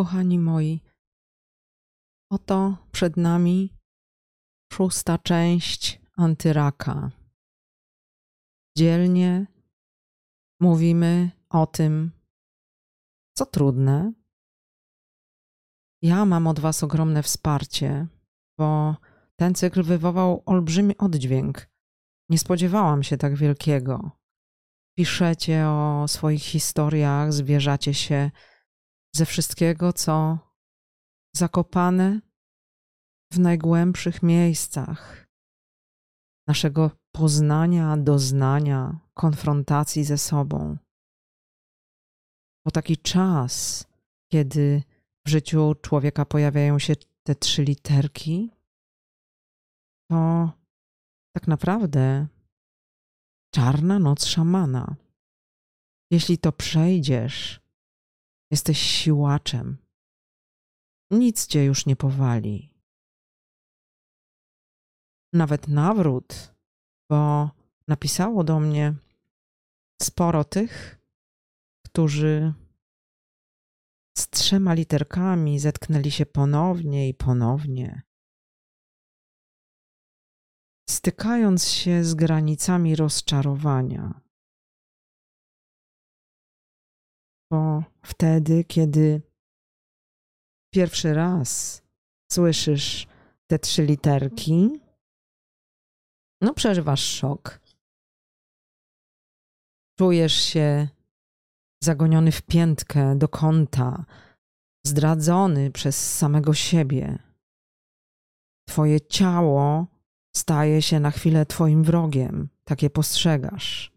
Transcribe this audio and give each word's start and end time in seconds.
Kochani 0.00 0.38
moi, 0.38 0.80
oto 2.32 2.76
przed 2.92 3.16
nami 3.16 3.74
szósta 4.72 5.18
część 5.18 6.00
antyraka. 6.16 7.10
Dzielnie 8.78 9.46
mówimy 10.60 11.30
o 11.50 11.66
tym, 11.66 12.10
co 13.36 13.46
trudne. 13.46 14.12
Ja 16.02 16.24
mam 16.24 16.46
od 16.46 16.60
Was 16.60 16.82
ogromne 16.82 17.22
wsparcie, 17.22 18.06
bo 18.58 18.96
ten 19.36 19.54
cykl 19.54 19.82
wywołał 19.82 20.42
olbrzymi 20.46 20.98
oddźwięk. 20.98 21.68
Nie 22.28 22.38
spodziewałam 22.38 23.02
się 23.02 23.16
tak 23.16 23.36
wielkiego. 23.36 24.10
Piszecie 24.98 25.66
o 25.66 26.08
swoich 26.08 26.42
historiach, 26.42 27.32
zwierzacie 27.32 27.94
się 27.94 28.30
ze 29.14 29.26
wszystkiego, 29.26 29.92
co 29.92 30.38
zakopane 31.36 32.20
w 33.32 33.38
najgłębszych 33.38 34.22
miejscach 34.22 35.26
naszego 36.48 36.90
poznania, 37.12 37.96
doznania, 37.96 39.00
konfrontacji 39.14 40.04
ze 40.04 40.18
sobą. 40.18 40.76
Bo 42.64 42.70
taki 42.70 42.96
czas, 42.96 43.86
kiedy 44.32 44.82
w 45.26 45.30
życiu 45.30 45.74
człowieka 45.82 46.24
pojawiają 46.24 46.78
się 46.78 46.94
te 47.26 47.34
trzy 47.34 47.62
literki, 47.64 48.50
to 50.10 50.50
tak 51.34 51.48
naprawdę 51.48 52.26
czarna 53.54 53.98
noc 53.98 54.26
szamana. 54.26 54.96
Jeśli 56.10 56.38
to 56.38 56.52
przejdziesz, 56.52 57.59
jesteś 58.50 58.78
siłaczem. 58.78 59.78
Nic 61.10 61.46
cię 61.46 61.64
już 61.64 61.86
nie 61.86 61.96
powali. 61.96 62.74
Nawet 65.32 65.68
nawrót, 65.68 66.54
bo 67.10 67.50
napisało 67.88 68.44
do 68.44 68.60
mnie 68.60 68.94
sporo 70.02 70.44
tych, 70.44 70.98
którzy 71.86 72.54
z 74.18 74.30
trzema 74.30 74.74
literkami 74.74 75.58
zetknęli 75.58 76.10
się 76.10 76.26
ponownie 76.26 77.08
i 77.08 77.14
ponownie, 77.14 78.02
stykając 80.90 81.68
się 81.68 82.04
z 82.04 82.14
granicami 82.14 82.96
rozczarowania. 82.96 84.20
Bo 87.50 87.84
wtedy, 88.04 88.64
kiedy 88.64 89.22
pierwszy 90.74 91.14
raz 91.14 91.82
słyszysz 92.32 93.06
te 93.50 93.58
trzy 93.58 93.82
literki, 93.84 94.80
no 96.42 96.54
przeżywasz 96.54 97.02
szok. 97.02 97.60
Czujesz 99.98 100.34
się 100.34 100.88
zagoniony 101.82 102.32
w 102.32 102.42
piętkę 102.42 103.18
do 103.18 103.28
kąta, 103.28 104.04
zdradzony 104.86 105.70
przez 105.70 106.18
samego 106.18 106.54
siebie. 106.54 107.18
Twoje 108.68 109.00
ciało 109.00 109.86
staje 110.36 110.82
się 110.82 111.00
na 111.00 111.10
chwilę 111.10 111.46
Twoim 111.46 111.84
wrogiem, 111.84 112.48
takie 112.64 112.90
postrzegasz. 112.90 113.92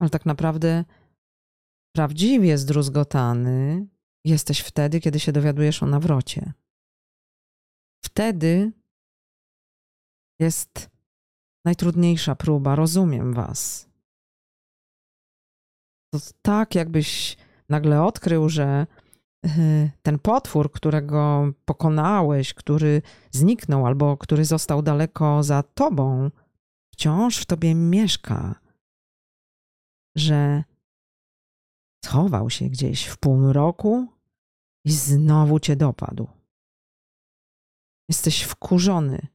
Ale 0.00 0.10
tak 0.10 0.26
naprawdę 0.26 0.84
prawdziwie 1.92 2.58
zdruzgotany 2.58 3.86
jesteś 4.24 4.60
wtedy, 4.60 5.00
kiedy 5.00 5.20
się 5.20 5.32
dowiadujesz 5.32 5.82
o 5.82 5.86
nawrocie. 5.86 6.52
Wtedy 8.04 8.72
jest 10.40 10.90
najtrudniejsza 11.64 12.34
próba, 12.36 12.74
rozumiem 12.74 13.34
Was. 13.34 13.88
To 16.12 16.18
tak, 16.42 16.74
jakbyś 16.74 17.36
nagle 17.68 18.04
odkrył, 18.04 18.48
że 18.48 18.86
y, 19.46 19.90
ten 20.02 20.18
potwór, 20.18 20.72
którego 20.72 21.52
pokonałeś, 21.64 22.54
który 22.54 23.02
zniknął 23.30 23.86
albo 23.86 24.16
który 24.16 24.44
został 24.44 24.82
daleko 24.82 25.42
za 25.42 25.62
tobą, 25.62 26.30
wciąż 26.92 27.38
w 27.38 27.46
tobie 27.46 27.74
mieszka, 27.74 28.60
że 30.16 30.64
schował 32.08 32.50
się 32.50 32.68
gdzieś 32.68 33.06
w 33.06 33.18
półmroku 33.18 34.06
i 34.84 34.92
znowu 34.92 35.60
cię 35.60 35.76
dopadł. 35.76 36.28
Jesteś 38.08 38.42
wkurzony, 38.42 39.26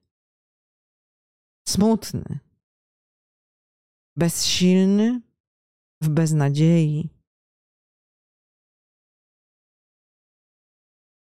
smutny, 1.67 2.39
bezsilny, 4.15 5.21
w 6.01 6.09
beznadziei. 6.09 7.09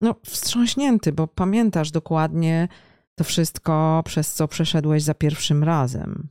No, 0.01 0.16
wstrząśnięty, 0.25 1.11
bo 1.11 1.28
pamiętasz 1.28 1.91
dokładnie 1.91 2.67
to 3.16 3.23
wszystko, 3.23 4.03
przez 4.05 4.33
co 4.33 4.47
przeszedłeś 4.47 5.03
za 5.03 5.13
pierwszym 5.13 5.63
razem. 5.63 6.29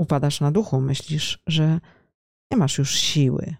Upadasz 0.00 0.40
na 0.40 0.50
duchu, 0.50 0.80
myślisz, 0.80 1.42
że 1.46 1.80
nie 2.52 2.58
masz 2.58 2.78
już 2.78 2.90
siły. 2.90 3.56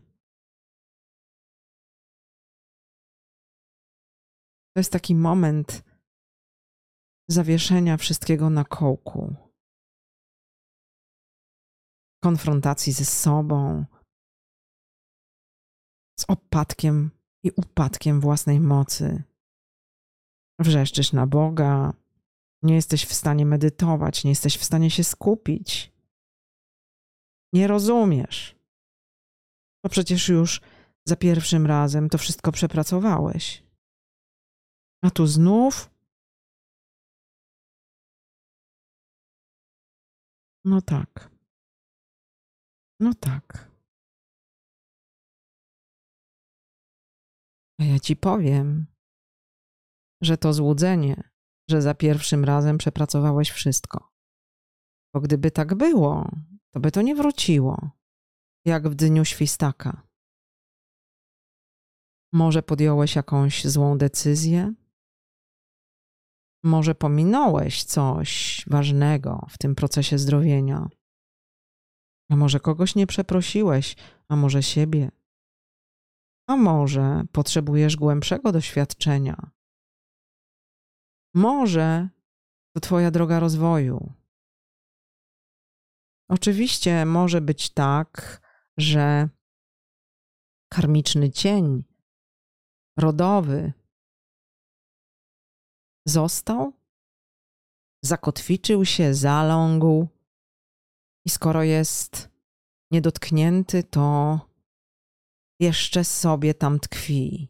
To 4.75 4.81
jest 4.81 4.93
taki 4.93 5.15
moment 5.15 5.83
zawieszenia 7.29 7.97
wszystkiego 7.97 8.51
na 8.51 8.65
kołku. 8.65 9.35
Konfrontacji 12.25 12.93
ze 12.93 13.05
sobą, 13.05 13.85
z 16.21 16.25
opadkiem 16.29 17.11
i 17.45 17.51
upadkiem 17.51 18.21
własnej 18.21 18.61
mocy. 18.61 19.23
Wrzeszczysz 20.59 21.13
na 21.13 21.27
Boga, 21.27 21.93
nie 22.63 22.75
jesteś 22.75 23.05
w 23.05 23.15
stanie 23.15 23.47
medytować, 23.47 24.25
nie 24.25 24.31
jesteś 24.31 24.59
w 24.59 24.65
stanie 24.65 24.91
się 24.91 25.05
skupić. 25.05 25.90
Nie 27.53 27.67
rozumiesz. 27.67 28.57
Bo 29.85 29.91
przecież 29.91 30.29
już 30.29 30.61
za 31.09 31.17
pierwszym 31.17 31.67
razem 31.67 32.09
to 32.09 32.19
wszystko 32.19 32.53
przepracowałeś. 32.53 33.63
A 35.05 35.11
tu 35.11 35.27
znów. 35.27 35.91
No 40.65 40.83
tak. 40.83 41.31
No 43.01 43.15
tak. 43.15 43.71
A 47.81 47.85
ja 47.85 47.99
ci 47.99 48.17
powiem, 48.17 48.87
że 50.23 50.37
to 50.37 50.53
złudzenie, 50.53 51.31
że 51.71 51.83
za 51.83 51.95
pierwszym 51.95 52.45
razem 52.45 52.79
przepracowałeś 52.79 53.51
wszystko. 53.51 54.13
Bo 55.15 55.21
gdyby 55.21 55.51
tak 55.51 55.75
było, 55.75 56.31
to 56.71 56.81
by 56.81 56.91
to 56.91 57.03
nie 57.03 57.15
wróciło, 57.15 57.91
jak 58.65 58.89
w 58.89 58.95
dniu 58.95 59.25
świstaka. 59.25 60.03
Może 62.33 62.63
podjąłeś 62.63 63.17
jakąś 63.17 63.65
złą 63.65 63.99
decyzję? 63.99 64.75
Może 66.65 66.95
pominąłeś 66.95 67.85
coś 67.85 68.65
ważnego 68.67 69.47
w 69.51 69.59
tym 69.59 69.75
procesie 69.75 70.19
zdrowienia? 70.19 70.89
A 72.31 72.37
może 72.37 72.61
kogoś 72.61 72.95
nie 72.95 73.07
przeprosiłeś, 73.07 73.97
a 74.29 74.37
może 74.37 74.63
siebie? 74.63 75.11
A 76.47 76.57
może 76.57 77.23
potrzebujesz 77.33 77.97
głębszego 77.97 78.53
doświadczenia? 78.53 79.51
Może 81.35 82.09
to 82.75 82.81
Twoja 82.81 83.11
droga 83.11 83.41
rozwoju. 83.41 84.13
Oczywiście 86.31 87.07
może 87.07 87.41
być 87.41 87.71
tak, 87.71 88.41
że 88.77 89.29
karmiczny 90.73 91.31
cień 91.31 91.85
rodowy 92.99 93.73
został, 96.07 96.73
zakotwiczył 98.05 98.85
się, 98.85 99.15
zalągł 99.15 100.09
i 101.27 101.31
skoro 101.31 101.63
jest 101.63 102.29
niedotknięty, 102.91 103.83
to 103.83 104.41
jeszcze 105.61 106.05
sobie 106.05 106.55
tam 106.55 106.81
tkwi. 106.81 107.49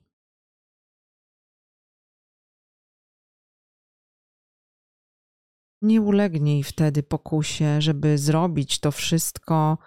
Nie 5.82 6.00
ulegnij 6.00 6.62
wtedy 6.62 7.02
pokusie, 7.02 7.80
żeby 7.80 8.18
zrobić 8.18 8.80
to 8.80 8.92
wszystko 8.92 9.78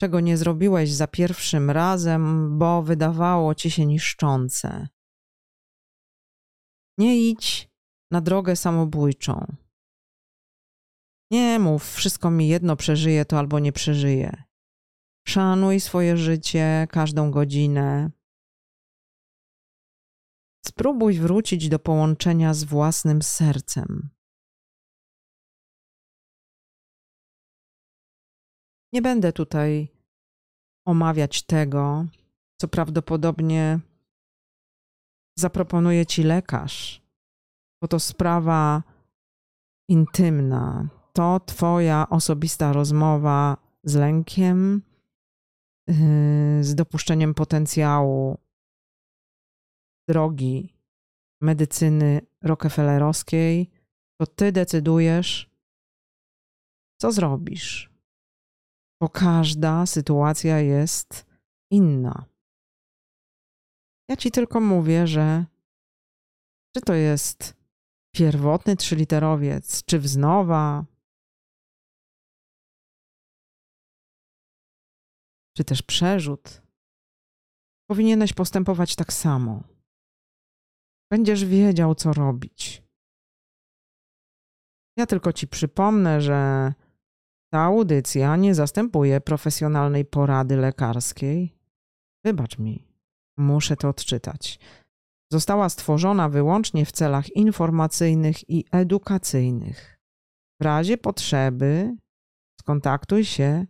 czego 0.00 0.20
nie 0.20 0.36
zrobiłeś 0.36 0.92
za 0.92 1.06
pierwszym 1.06 1.70
razem, 1.70 2.58
bo 2.58 2.82
wydawało 2.82 3.54
ci 3.54 3.70
się 3.70 3.86
niszczące. 3.86 4.88
Nie 6.98 7.30
idź 7.30 7.70
na 8.10 8.20
drogę 8.20 8.56
samobójczą. 8.56 9.56
Nie 11.30 11.58
mów, 11.58 11.94
wszystko 11.94 12.30
mi 12.30 12.48
jedno 12.48 12.76
przeżyje 12.76 13.24
to 13.24 13.38
albo 13.38 13.58
nie 13.58 13.72
przeżyje. 13.72 14.42
Szanuj 15.28 15.80
swoje 15.80 16.16
życie, 16.16 16.86
każdą 16.90 17.30
godzinę. 17.30 18.10
Spróbuj 20.66 21.18
wrócić 21.18 21.68
do 21.68 21.78
połączenia 21.78 22.54
z 22.54 22.64
własnym 22.64 23.22
sercem. 23.22 24.10
Nie 28.92 29.02
będę 29.02 29.32
tutaj 29.32 29.88
omawiać 30.86 31.42
tego, 31.42 32.06
co 32.60 32.68
prawdopodobnie 32.68 33.80
zaproponuje 35.38 36.06
ci 36.06 36.22
lekarz, 36.22 37.02
bo 37.82 37.88
to 37.88 38.00
sprawa 38.00 38.82
intymna. 39.88 40.88
To 41.12 41.40
Twoja 41.40 42.06
osobista 42.10 42.72
rozmowa 42.72 43.56
z 43.84 43.94
lękiem, 43.94 44.82
yy, 45.88 45.94
z 46.64 46.74
dopuszczeniem 46.74 47.34
potencjału 47.34 48.38
drogi 50.08 50.76
medycyny 51.42 52.20
rockefellerowskiej, 52.42 53.70
to 54.20 54.26
Ty 54.26 54.52
decydujesz, 54.52 55.50
co 57.00 57.12
zrobisz 57.12 57.89
bo 59.00 59.08
każda 59.08 59.86
sytuacja 59.86 60.58
jest 60.58 61.26
inna. 61.70 62.24
Ja 64.08 64.16
ci 64.16 64.30
tylko 64.30 64.60
mówię, 64.60 65.06
że 65.06 65.44
czy 66.76 66.80
to 66.80 66.94
jest 66.94 67.56
pierwotny 68.14 68.76
trzyliterowiec, 68.76 69.84
czy 69.84 69.98
wznowa, 69.98 70.84
czy 75.56 75.64
też 75.64 75.82
przerzut, 75.82 76.62
powinieneś 77.90 78.32
postępować 78.32 78.96
tak 78.96 79.12
samo. 79.12 79.62
Będziesz 81.10 81.44
wiedział, 81.44 81.94
co 81.94 82.12
robić. 82.12 82.82
Ja 84.96 85.06
tylko 85.06 85.32
ci 85.32 85.48
przypomnę, 85.48 86.20
że 86.20 86.72
ta 87.50 87.60
audycja 87.60 88.36
nie 88.36 88.54
zastępuje 88.54 89.20
profesjonalnej 89.20 90.04
porady 90.04 90.56
lekarskiej. 90.56 91.56
Wybacz 92.24 92.58
mi, 92.58 92.88
muszę 93.38 93.76
to 93.76 93.88
odczytać. 93.88 94.58
Została 95.32 95.68
stworzona 95.68 96.28
wyłącznie 96.28 96.86
w 96.86 96.92
celach 96.92 97.36
informacyjnych 97.36 98.50
i 98.50 98.64
edukacyjnych. 98.72 100.00
W 100.60 100.64
razie 100.64 100.98
potrzeby 100.98 101.96
skontaktuj 102.60 103.24
się 103.24 103.66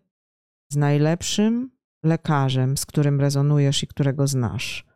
z 0.72 0.76
najlepszym 0.76 1.70
lekarzem, 2.04 2.76
z 2.76 2.86
którym 2.86 3.20
rezonujesz 3.20 3.82
i 3.82 3.86
którego 3.86 4.26
znasz. 4.26 4.86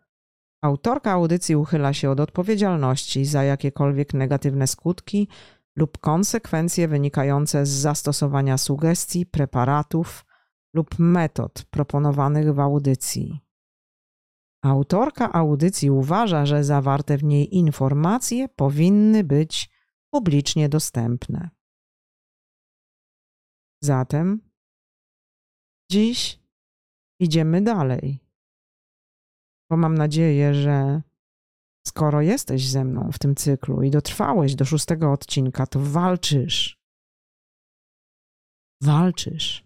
Autorka 0.62 1.12
audycji 1.12 1.56
uchyla 1.56 1.92
się 1.92 2.10
od 2.10 2.20
odpowiedzialności 2.20 3.25
za 3.25 3.44
jakiekolwiek 3.44 4.14
negatywne 4.14 4.66
skutki 4.66 5.28
lub 5.76 5.98
konsekwencje 5.98 6.88
wynikające 6.88 7.66
z 7.66 7.70
zastosowania 7.70 8.58
sugestii, 8.58 9.26
preparatów 9.26 10.24
lub 10.74 10.98
metod 10.98 11.64
proponowanych 11.70 12.54
w 12.54 12.60
audycji. 12.60 13.40
Autorka 14.62 15.32
audycji 15.32 15.90
uważa, 15.90 16.46
że 16.46 16.64
zawarte 16.64 17.18
w 17.18 17.24
niej 17.24 17.56
informacje 17.56 18.48
powinny 18.48 19.24
być 19.24 19.70
publicznie 20.10 20.68
dostępne. 20.68 21.50
Zatem 23.82 24.50
dziś 25.90 26.40
idziemy 27.20 27.62
dalej, 27.62 28.20
bo 29.70 29.76
mam 29.76 29.94
nadzieję, 29.94 30.54
że 30.54 31.02
Skoro 31.86 32.20
jesteś 32.22 32.69
ze 32.69 32.84
mną 32.84 33.10
w 33.12 33.19
tym 33.19 33.34
cyklu 33.34 33.82
i 33.82 33.90
dotrwałeś 33.90 34.54
do 34.54 34.64
szóstego 34.64 35.12
odcinka, 35.12 35.66
to 35.66 35.81
walczysz. 35.81 36.78
Walczysz. 38.82 39.64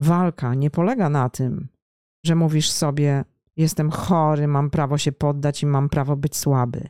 Walka 0.00 0.54
nie 0.54 0.70
polega 0.70 1.08
na 1.08 1.28
tym, 1.28 1.68
że 2.26 2.34
mówisz 2.34 2.70
sobie: 2.70 3.24
Jestem 3.56 3.90
chory, 3.90 4.48
mam 4.48 4.70
prawo 4.70 4.98
się 4.98 5.12
poddać 5.12 5.62
i 5.62 5.66
mam 5.66 5.88
prawo 5.88 6.16
być 6.16 6.36
słaby. 6.36 6.88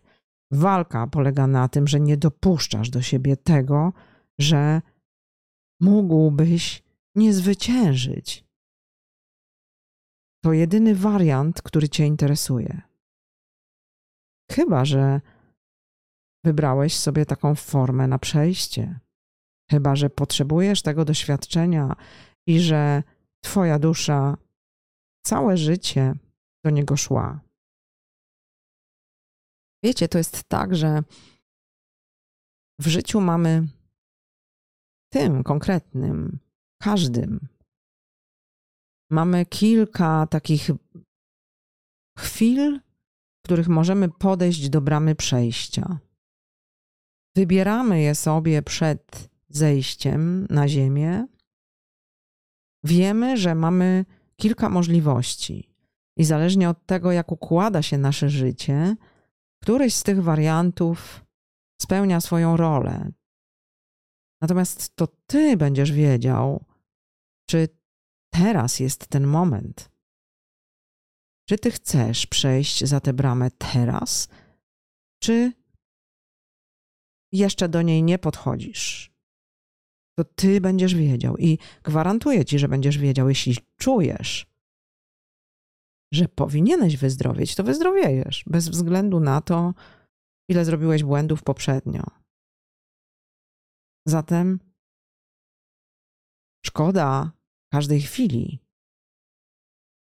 Walka 0.51 1.07
polega 1.07 1.47
na 1.47 1.69
tym, 1.69 1.87
że 1.89 2.01
nie 2.01 2.17
dopuszczasz 2.17 2.91
do 2.91 3.03
siebie 3.03 3.37
tego, 3.37 3.93
że 4.39 4.83
mógłbyś 5.81 6.83
nie 7.15 7.33
zwyciężyć. 7.33 8.45
To 10.45 10.53
jedyny 10.53 10.95
wariant, 10.95 11.63
który 11.63 11.89
Cię 11.89 12.07
interesuje. 12.07 12.94
Chyba, 14.51 14.85
że 14.85 15.21
wybrałeś 16.45 16.97
sobie 16.97 17.27
taką 17.27 17.55
formę 17.55 18.07
na 18.07 18.19
przejście. 18.19 19.01
Chyba, 19.71 19.97
że 19.97 20.11
potrzebujesz 20.11 20.83
tego 20.83 21.05
doświadczenia 21.05 21.97
i 22.49 22.61
że 22.61 23.03
Twoja 23.45 23.79
dusza 23.79 24.37
całe 25.27 25.57
życie 25.57 26.15
do 26.65 26.71
niego 26.71 26.97
szła. 26.97 27.41
Wiecie, 29.85 30.09
to 30.09 30.19
jest 30.19 30.45
tak, 30.45 30.77
że 30.77 31.03
w 32.81 32.87
życiu 32.87 33.21
mamy 33.21 33.69
tym 35.13 35.43
konkretnym, 35.43 36.39
każdym. 36.83 37.49
Mamy 39.11 39.47
kilka 39.47 40.27
takich 40.27 40.71
chwil, 42.19 42.81
których 43.45 43.69
możemy 43.69 44.09
podejść 44.09 44.69
do 44.69 44.81
bramy 44.81 45.15
przejścia. 45.15 45.99
Wybieramy 47.37 48.01
je 48.01 48.15
sobie 48.15 48.63
przed 48.63 49.31
zejściem 49.49 50.47
na 50.51 50.69
ziemię. 50.69 51.27
Wiemy, 52.85 53.37
że 53.37 53.55
mamy 53.55 54.05
kilka 54.37 54.69
możliwości 54.69 55.71
i 56.17 56.25
zależnie 56.25 56.69
od 56.69 56.87
tego, 56.87 57.13
jak 57.13 57.33
układa 57.33 57.83
się 57.83 57.99
nasze 57.99 58.31
życie, 58.31 58.97
któryś 59.63 59.95
z 59.95 60.03
tych 60.03 60.23
wariantów 60.23 61.25
spełnia 61.83 62.21
swoją 62.21 62.57
rolę. 62.57 63.11
Natomiast 64.41 64.97
to 64.97 65.07
ty 65.27 65.57
będziesz 65.57 65.93
wiedział, 65.93 66.65
czy 67.49 67.69
teraz 68.31 68.81
jest 68.81 69.07
ten 69.07 69.27
moment, 69.27 69.91
czy 71.49 71.59
ty 71.59 71.71
chcesz 71.71 72.27
przejść 72.27 72.85
za 72.85 73.01
tę 73.01 73.13
bramę 73.13 73.51
teraz, 73.51 74.29
czy 75.23 75.53
jeszcze 77.33 77.69
do 77.69 77.83
niej 77.83 78.03
nie 78.03 78.19
podchodzisz? 78.19 79.15
To 80.19 80.25
ty 80.25 80.61
będziesz 80.61 80.95
wiedział 80.95 81.37
i 81.37 81.59
gwarantuję 81.83 82.45
ci, 82.45 82.59
że 82.59 82.69
będziesz 82.69 82.99
wiedział, 82.99 83.29
jeśli 83.29 83.57
czujesz, 83.81 84.47
że 86.13 86.29
powinieneś 86.29 86.97
wyzdrowieć, 86.97 87.55
to 87.55 87.65
wyzdrowiejesz, 87.65 88.45
bez 88.47 88.69
względu 88.69 89.21
na 89.21 89.41
to, 89.41 89.75
ile 90.49 90.65
zrobiłeś 90.65 91.05
błędów 91.05 91.43
poprzednio. 91.43 92.05
Zatem 94.07 94.61
szkoda 96.67 97.33
każdej 97.73 98.01
chwili. 98.01 98.59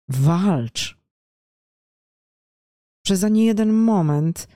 Walcz 0.10 0.97
że 3.08 3.16
za 3.16 3.30
niejeden 3.30 3.74
moment 3.74 4.48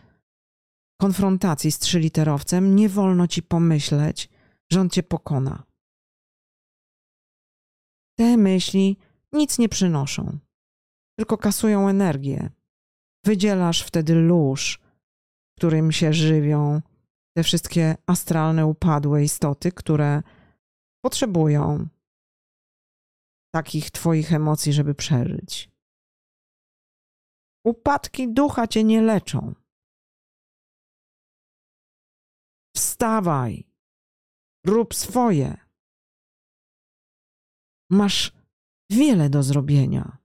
konfrontacji 1.02 1.72
z 1.72 1.80
trzyliterowcem 1.80 2.76
nie 2.76 2.90
wolno 2.90 3.28
ci 3.28 3.44
pomyśleć, 3.44 4.30
że 4.72 4.82
on 4.82 4.90
cię 4.90 5.04
pokona. 5.04 5.64
Te 8.20 8.38
myśli 8.38 8.98
nic 9.32 9.60
nie 9.60 9.70
przynoszą, 9.70 10.40
tylko 11.20 11.38
kasują 11.38 11.90
energię. 11.90 12.50
Wydzielasz 13.26 13.82
wtedy 13.84 14.16
lóż, 14.16 14.80
którym 15.58 15.92
się 15.92 16.14
żywią 16.14 16.82
te 17.38 17.44
wszystkie 17.44 17.96
astralne, 18.06 18.66
upadłe 18.66 19.24
istoty, 19.24 19.72
które 19.72 20.24
potrzebują 21.06 21.88
takich 23.56 23.92
Twoich 23.92 24.34
emocji, 24.34 24.74
żeby 24.74 24.96
przeżyć. 24.96 25.71
Upadki 27.64 28.34
ducha 28.34 28.68
cię 28.68 28.84
nie 28.84 29.02
leczą. 29.02 29.54
Wstawaj, 32.76 33.68
rób 34.66 34.96
swoje. 34.96 35.58
Masz 37.90 38.34
wiele 38.90 39.30
do 39.30 39.44
zrobienia. 39.44 40.18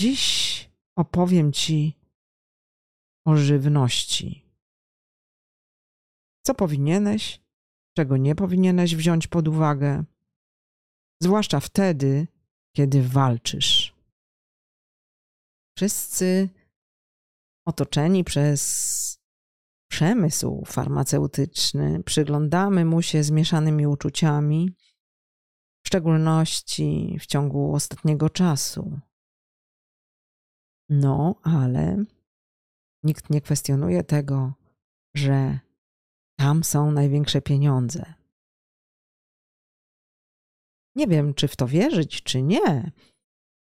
Dziś 0.00 0.70
opowiem 0.96 1.52
Ci 1.52 1.98
o 3.26 3.36
żywności. 3.36 4.44
Co 6.46 6.54
powinieneś, 6.54 7.40
czego 7.96 8.16
nie 8.16 8.34
powinieneś 8.34 8.96
wziąć 8.96 9.26
pod 9.26 9.48
uwagę, 9.48 10.04
zwłaszcza 11.22 11.60
wtedy, 11.60 12.26
kiedy 12.76 13.02
walczysz. 13.02 13.94
Wszyscy 15.76 16.48
otoczeni 17.66 18.24
przez 18.24 19.18
przemysł 19.90 20.64
farmaceutyczny, 20.66 22.02
przyglądamy 22.02 22.84
mu 22.84 23.02
się 23.02 23.22
zmieszanymi 23.22 23.86
uczuciami, 23.86 24.76
w 25.84 25.88
szczególności 25.88 27.18
w 27.20 27.26
ciągu 27.26 27.74
ostatniego 27.74 28.30
czasu. 28.30 29.00
No, 30.88 31.40
ale 31.42 32.04
nikt 33.02 33.30
nie 33.30 33.40
kwestionuje 33.40 34.04
tego, 34.04 34.52
że 35.16 35.58
tam 36.38 36.64
są 36.64 36.92
największe 36.92 37.42
pieniądze. 37.42 38.17
Nie 40.98 41.06
wiem, 41.06 41.34
czy 41.34 41.48
w 41.48 41.56
to 41.56 41.66
wierzyć, 41.66 42.22
czy 42.22 42.42
nie, 42.42 42.90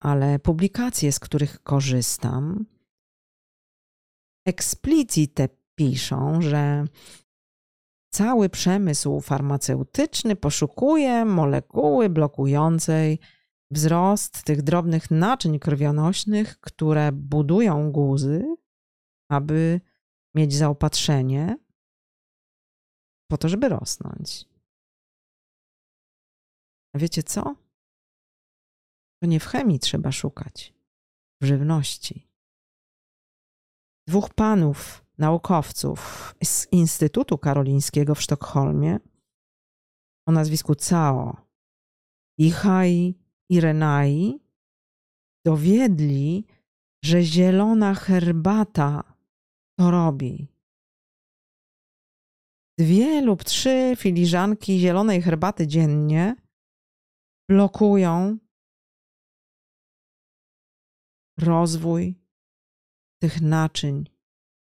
ale 0.02 0.40
publikacje, 0.40 1.12
z 1.12 1.20
których 1.20 1.64
korzystam, 1.64 2.66
eksplicite 4.48 5.50
piszą, 5.76 6.42
że 6.42 6.86
cały 8.14 8.50
przemysł 8.50 9.22
farmaceutyczny 9.22 10.36
poszukuje 10.36 11.26
molekuły 11.26 12.10
blokującej 12.10 13.20
wzrost 13.72 14.44
tych 14.44 14.62
drobnych 14.62 15.12
naczyń 15.12 15.60
krwionośnych, 15.60 16.60
które 16.60 17.12
budują 17.12 17.92
guzy, 17.92 18.56
aby 19.30 19.82
mieć 20.36 20.54
zaopatrzenie 20.54 21.58
po 23.32 23.38
to, 23.38 23.50
żeby 23.50 23.70
rosnąć. 23.70 24.55
A 26.96 27.00
wiecie 27.00 27.24
co? 27.24 27.56
To 29.22 29.28
nie 29.28 29.40
w 29.40 29.46
chemii 29.46 29.80
trzeba 29.80 30.12
szukać, 30.12 30.74
w 31.42 31.46
żywności. 31.46 32.28
Dwóch 34.08 34.34
panów, 34.34 35.06
naukowców 35.18 36.36
z 36.44 36.68
Instytutu 36.72 37.38
Karolińskiego 37.38 38.16
w 38.16 38.22
Sztokholmie 38.22 39.00
o 40.28 40.32
nazwisku 40.32 40.74
Cao, 40.90 41.48
Ichai 42.40 43.16
i 43.50 43.62
Renai 43.62 44.40
dowiedli, 45.46 46.46
że 47.04 47.24
zielona 47.24 47.94
herbata 47.94 49.16
to 49.80 49.92
robi. 49.92 50.48
Dwie 52.80 53.22
lub 53.22 53.44
trzy 53.44 53.94
filiżanki 53.98 54.80
zielonej 54.80 55.22
herbaty 55.22 55.68
dziennie 55.68 56.45
blokują 57.50 58.38
rozwój 61.40 62.16
tych 63.22 63.42
naczyń, 63.42 64.06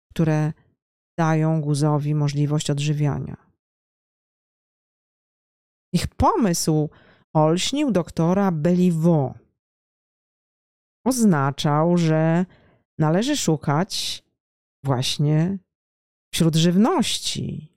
które 0.09 0.53
dają 1.17 1.61
guzowi 1.61 2.15
możliwość 2.15 2.69
odżywiania. 2.69 3.37
Ich 5.93 6.07
pomysł 6.07 6.89
olśnił 7.33 7.91
doktora 7.91 8.51
Beliveau. 8.51 9.33
Oznaczał, 11.05 11.97
że 11.97 12.45
należy 12.99 13.37
szukać 13.37 14.23
właśnie 14.83 15.57
wśród 16.33 16.55
żywności, 16.55 17.76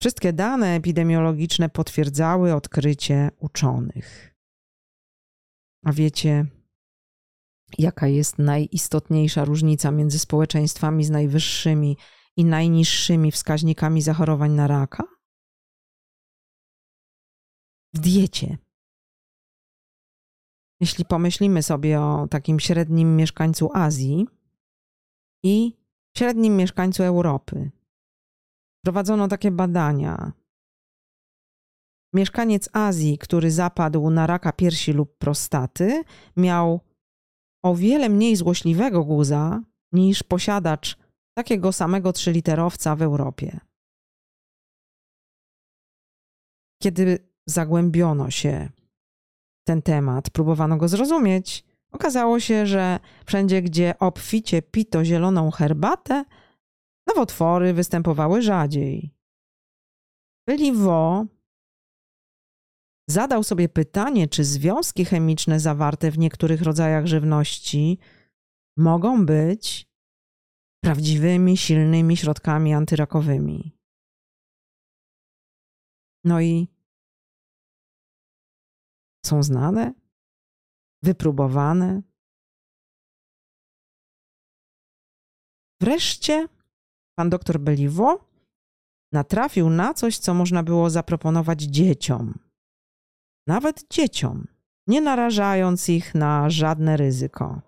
Wszystkie 0.00 0.32
dane 0.32 0.74
epidemiologiczne 0.74 1.68
potwierdzały 1.68 2.54
odkrycie 2.54 3.30
uczonych. 3.38 4.34
A 5.84 5.92
wiecie, 5.92 6.46
jaka 7.78 8.06
jest 8.06 8.38
najistotniejsza 8.38 9.44
różnica 9.44 9.90
między 9.90 10.18
społeczeństwami 10.18 11.04
z 11.04 11.10
najwyższymi 11.10 11.96
i 12.36 12.44
najniższymi 12.44 13.32
wskaźnikami 13.32 14.02
zachorowań 14.02 14.52
na 14.52 14.66
raka? 14.66 15.04
W 17.94 17.98
diecie. 17.98 18.58
Jeśli 20.80 21.04
pomyślimy 21.04 21.62
sobie 21.62 22.00
o 22.00 22.28
takim 22.30 22.60
średnim 22.60 23.16
mieszkańcu 23.16 23.70
Azji 23.74 24.26
i 25.42 25.76
średnim 26.16 26.56
mieszkańcu 26.56 27.02
Europy, 27.02 27.70
Prowadzono 28.88 29.28
takie 29.28 29.50
badania. 29.50 30.32
Mieszkaniec 32.14 32.68
Azji, 32.72 33.18
który 33.18 33.50
zapadł 33.50 34.10
na 34.10 34.26
raka 34.26 34.52
piersi 34.52 34.92
lub 34.92 35.18
prostaty, 35.18 36.02
miał 36.36 36.80
o 37.64 37.74
wiele 37.74 38.08
mniej 38.08 38.36
złośliwego 38.36 39.04
guza 39.04 39.62
niż 39.92 40.22
posiadacz 40.22 40.96
takiego 41.36 41.72
samego 41.72 42.12
trzyliterowca 42.12 42.96
w 42.96 43.02
Europie. 43.02 43.60
Kiedy 46.82 47.18
zagłębiono 47.46 48.30
się 48.30 48.68
w 49.62 49.64
ten 49.66 49.82
temat, 49.82 50.30
próbowano 50.30 50.76
go 50.76 50.88
zrozumieć, 50.88 51.64
okazało 51.92 52.40
się, 52.40 52.66
że 52.66 52.98
wszędzie, 53.26 53.62
gdzie 53.62 53.98
obficie 53.98 54.62
pito 54.62 55.04
zieloną 55.04 55.50
herbatę, 55.50 56.24
Nowotwory 57.08 57.74
występowały 57.74 58.42
rzadziej. 58.42 59.14
Beliveau 60.48 61.26
zadał 63.10 63.44
sobie 63.44 63.68
pytanie, 63.68 64.28
czy 64.28 64.44
związki 64.44 65.04
chemiczne 65.04 65.60
zawarte 65.60 66.10
w 66.10 66.18
niektórych 66.18 66.62
rodzajach 66.62 67.06
żywności 67.06 67.98
mogą 68.76 69.26
być 69.26 69.88
prawdziwymi, 70.84 71.56
silnymi 71.56 72.16
środkami 72.16 72.74
antyrakowymi. 72.74 73.78
No 76.24 76.40
i 76.40 76.68
są 79.26 79.42
znane, 79.42 79.94
wypróbowane. 81.02 82.02
Wreszcie 85.80 86.48
pan 87.18 87.30
doktor 87.30 87.60
Beliwo 87.60 88.18
natrafił 89.12 89.70
na 89.70 89.94
coś, 89.94 90.18
co 90.18 90.34
można 90.34 90.62
było 90.62 90.90
zaproponować 90.90 91.62
dzieciom. 91.62 92.38
Nawet 93.46 93.84
dzieciom, 93.90 94.46
nie 94.86 95.00
narażając 95.00 95.88
ich 95.88 96.14
na 96.14 96.50
żadne 96.50 96.96
ryzyko. 96.96 97.60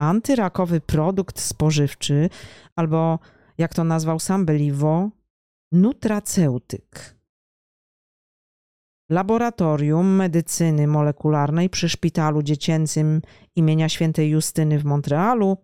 Antyrakowy 0.00 0.80
produkt 0.80 1.40
spożywczy, 1.40 2.30
albo 2.76 3.18
jak 3.58 3.74
to 3.74 3.84
nazwał 3.84 4.20
sam 4.20 4.46
Beliwo, 4.46 5.10
nutraceutyk. 5.72 7.16
Laboratorium 9.10 10.16
medycyny 10.16 10.86
molekularnej 10.86 11.70
przy 11.70 11.88
szpitalu 11.88 12.42
dziecięcym 12.42 13.22
imienia 13.56 13.88
świętej 13.88 14.30
Justyny 14.30 14.78
w 14.78 14.84
Montrealu 14.84 15.56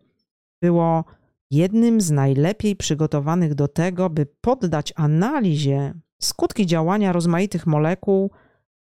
było 0.62 1.04
jednym 1.52 2.00
z 2.00 2.11
najlepiej 2.11 2.76
przygotowanych 2.76 3.54
do 3.54 3.68
tego, 3.68 4.11
by 4.11 4.26
poddać 4.40 4.92
analizie 4.97 5.94
skutki 6.23 6.66
działania 6.66 7.12
rozmaitych 7.12 7.66
molekuł 7.66 8.30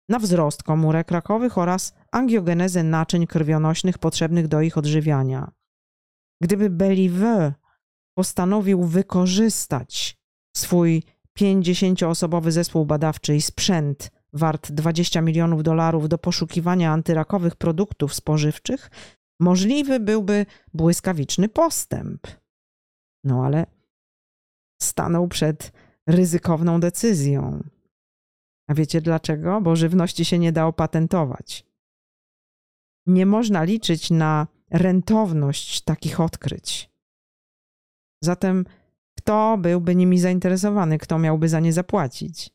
na 0.08 0.18
wzrost 0.18 0.62
komórek 0.62 1.10
rakowych 1.10 1.58
oraz 1.58 1.94
angiogenezę 2.12 2.82
naczyń 2.82 3.26
krwionośnych 3.26 3.98
potrzebnych 3.98 4.48
do 4.48 4.60
ich 4.60 4.78
odżywiania. 4.78 5.50
Gdyby 6.42 6.70
Beliveau 6.70 7.52
postanowił 8.14 8.84
wykorzystać 8.84 10.18
swój 10.56 11.02
50-osobowy 11.38 12.50
zespół 12.50 12.86
badawczy 12.86 13.36
i 13.36 13.42
sprzęt 13.42 14.10
wart 14.32 14.72
20 14.72 15.20
milionów 15.20 15.62
dolarów 15.62 16.08
do 16.08 16.18
poszukiwania 16.18 16.92
antyrakowych 16.92 17.56
produktów 17.56 18.14
spożywczych, 18.14 18.90
możliwy 19.40 20.00
byłby 20.00 20.46
błyskawiczny 20.74 21.48
postęp. 21.48 22.41
No 23.24 23.44
ale 23.44 23.66
stanął 24.82 25.28
przed 25.28 25.72
ryzykowną 26.06 26.80
decyzją. 26.80 27.62
A 28.68 28.74
wiecie 28.74 29.00
dlaczego? 29.00 29.60
Bo 29.60 29.76
żywności 29.76 30.24
się 30.24 30.38
nie 30.38 30.52
da 30.52 30.66
opatentować. 30.66 31.66
Nie 33.06 33.26
można 33.26 33.64
liczyć 33.64 34.10
na 34.10 34.46
rentowność 34.70 35.80
takich 35.80 36.20
odkryć. 36.20 36.90
Zatem 38.24 38.64
Kto 39.18 39.58
byłby 39.58 39.94
nimi 39.94 40.18
zainteresowany? 40.18 40.98
Kto 40.98 41.18
miałby 41.18 41.48
za 41.48 41.60
nie 41.60 41.72
zapłacić? 41.72 42.50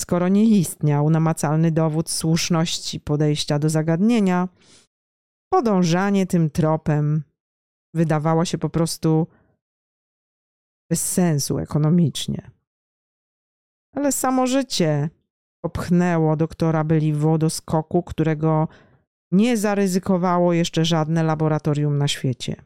Skoro 0.00 0.28
nie 0.28 0.44
istniał 0.44 1.10
namacalny 1.10 1.72
dowód 1.72 2.10
słuszności 2.10 3.00
podejścia 3.00 3.58
do 3.58 3.68
zagadnienia, 3.68 4.48
podążanie 5.52 6.26
tym 6.26 6.50
tropem 6.50 7.22
wydawało 7.94 8.44
się 8.44 8.58
po 8.58 8.68
prostu 8.68 9.26
bez 10.90 11.12
sensu 11.12 11.58
ekonomicznie. 11.58 12.50
Ale 13.94 14.12
samo 14.12 14.46
życie 14.46 15.10
popchnęło 15.64 16.36
doktora 16.36 16.84
Beliveau 16.84 17.38
do 17.38 17.50
skoku, 17.50 18.02
którego 18.02 18.68
nie 19.32 19.56
zaryzykowało 19.56 20.52
jeszcze 20.52 20.84
żadne 20.84 21.22
laboratorium 21.22 21.98
na 21.98 22.08
świecie. 22.08 22.64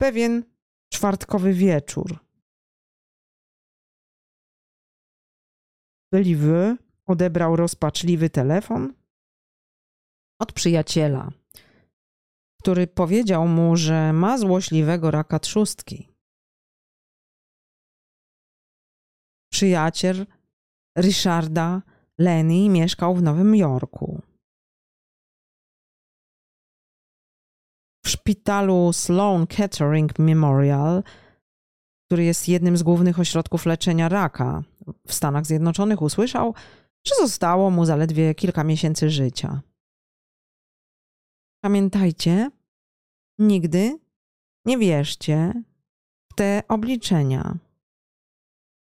Pewien 0.00 0.44
czwartkowy 0.92 1.52
wieczór. 1.52 2.18
Beliveau 6.12 6.76
odebrał 7.06 7.56
rozpaczliwy 7.56 8.30
telefon 8.30 8.94
od 10.40 10.52
przyjaciela, 10.52 11.32
który 12.66 12.86
powiedział 12.86 13.48
mu, 13.48 13.76
że 13.76 14.12
ma 14.12 14.38
złośliwego 14.38 15.10
raka 15.10 15.38
trzustki. 15.38 16.08
Przyjaciel 19.52 20.26
Richarda 20.98 21.82
Lenny 22.18 22.68
mieszkał 22.68 23.14
w 23.14 23.22
Nowym 23.22 23.56
Jorku. 23.56 24.22
W 28.04 28.08
szpitalu 28.08 28.92
Sloan 28.92 29.46
Kettering 29.46 30.18
Memorial, 30.18 31.02
który 32.06 32.24
jest 32.24 32.48
jednym 32.48 32.76
z 32.76 32.82
głównych 32.82 33.20
ośrodków 33.20 33.66
leczenia 33.66 34.08
raka 34.08 34.62
w 35.06 35.14
Stanach 35.14 35.46
Zjednoczonych, 35.46 36.02
usłyszał, 36.02 36.54
że 37.06 37.14
zostało 37.14 37.70
mu 37.70 37.84
zaledwie 37.84 38.34
kilka 38.34 38.64
miesięcy 38.64 39.10
życia. 39.10 39.60
Pamiętajcie, 41.64 42.50
nigdy 43.38 43.98
nie 44.64 44.78
wierzcie 44.78 45.52
w 46.32 46.34
te 46.34 46.62
obliczenia, 46.68 47.56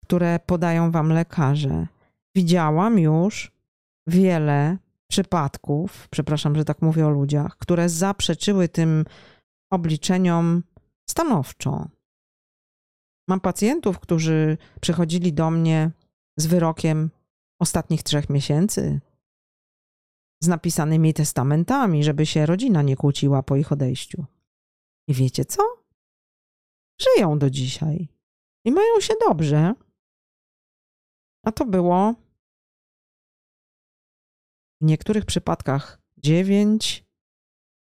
które 0.05 0.39
podają 0.45 0.91
wam 0.91 1.09
lekarze. 1.09 1.87
Widziałam 2.35 2.99
już 2.99 3.51
wiele 4.07 4.77
przypadków, 5.09 6.07
przepraszam, 6.11 6.55
że 6.55 6.65
tak 6.65 6.81
mówię 6.81 7.07
o 7.07 7.09
ludziach, 7.09 7.57
które 7.57 7.89
zaprzeczyły 7.89 8.69
tym 8.69 9.05
obliczeniom 9.71 10.63
stanowczo. 11.09 11.87
Mam 13.27 13.39
pacjentów, 13.39 13.99
którzy 13.99 14.57
przychodzili 14.81 15.33
do 15.33 15.51
mnie 15.51 15.91
z 16.37 16.45
wyrokiem 16.45 17.09
ostatnich 17.59 18.03
trzech 18.03 18.29
miesięcy, 18.29 18.99
z 20.43 20.47
napisanymi 20.47 21.13
testamentami, 21.13 22.03
żeby 22.03 22.25
się 22.25 22.45
rodzina 22.45 22.81
nie 22.81 22.95
kłóciła 22.95 23.43
po 23.43 23.55
ich 23.55 23.71
odejściu. 23.71 24.25
I 25.07 25.13
wiecie 25.13 25.45
co? 25.45 25.63
Żyją 27.01 27.39
do 27.39 27.49
dzisiaj 27.49 28.07
i 28.65 28.71
mają 28.71 28.99
się 28.99 29.13
dobrze. 29.27 29.73
A 31.45 31.51
to 31.51 31.65
było 31.65 32.15
w 34.81 34.85
niektórych 34.85 35.25
przypadkach 35.25 36.01
9, 36.17 37.05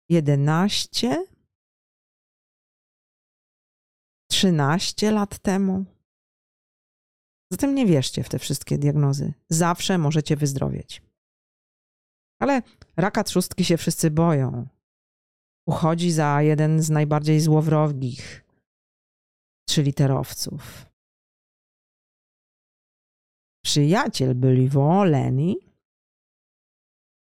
11, 0.09 1.27
13 4.31 5.11
lat 5.11 5.39
temu. 5.39 5.85
Zatem 7.51 7.75
nie 7.75 7.87
wierzcie 7.87 8.23
w 8.23 8.29
te 8.29 8.39
wszystkie 8.39 8.79
diagnozy. 8.79 9.33
Zawsze 9.49 9.99
możecie 9.99 10.37
wyzdrowieć. 10.37 11.03
Ale 12.41 12.63
raka 12.97 13.25
trzustki 13.25 13.65
się 13.65 13.77
wszyscy 13.77 14.11
boją. 14.11 14.69
Uchodzi 15.69 16.13
za 16.13 16.43
jeden 16.43 16.83
z 16.83 16.91
najbardziej 16.91 17.41
złowrogich 17.41 18.45
trzyliterowców. 19.69 20.87
Przyjaciel 23.65 24.35
Beliveau, 24.35 25.05
Lenny, 25.05 25.55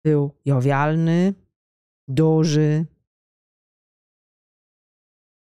był 0.06 0.32
jowialny, 0.46 1.34
duży. 2.08 2.86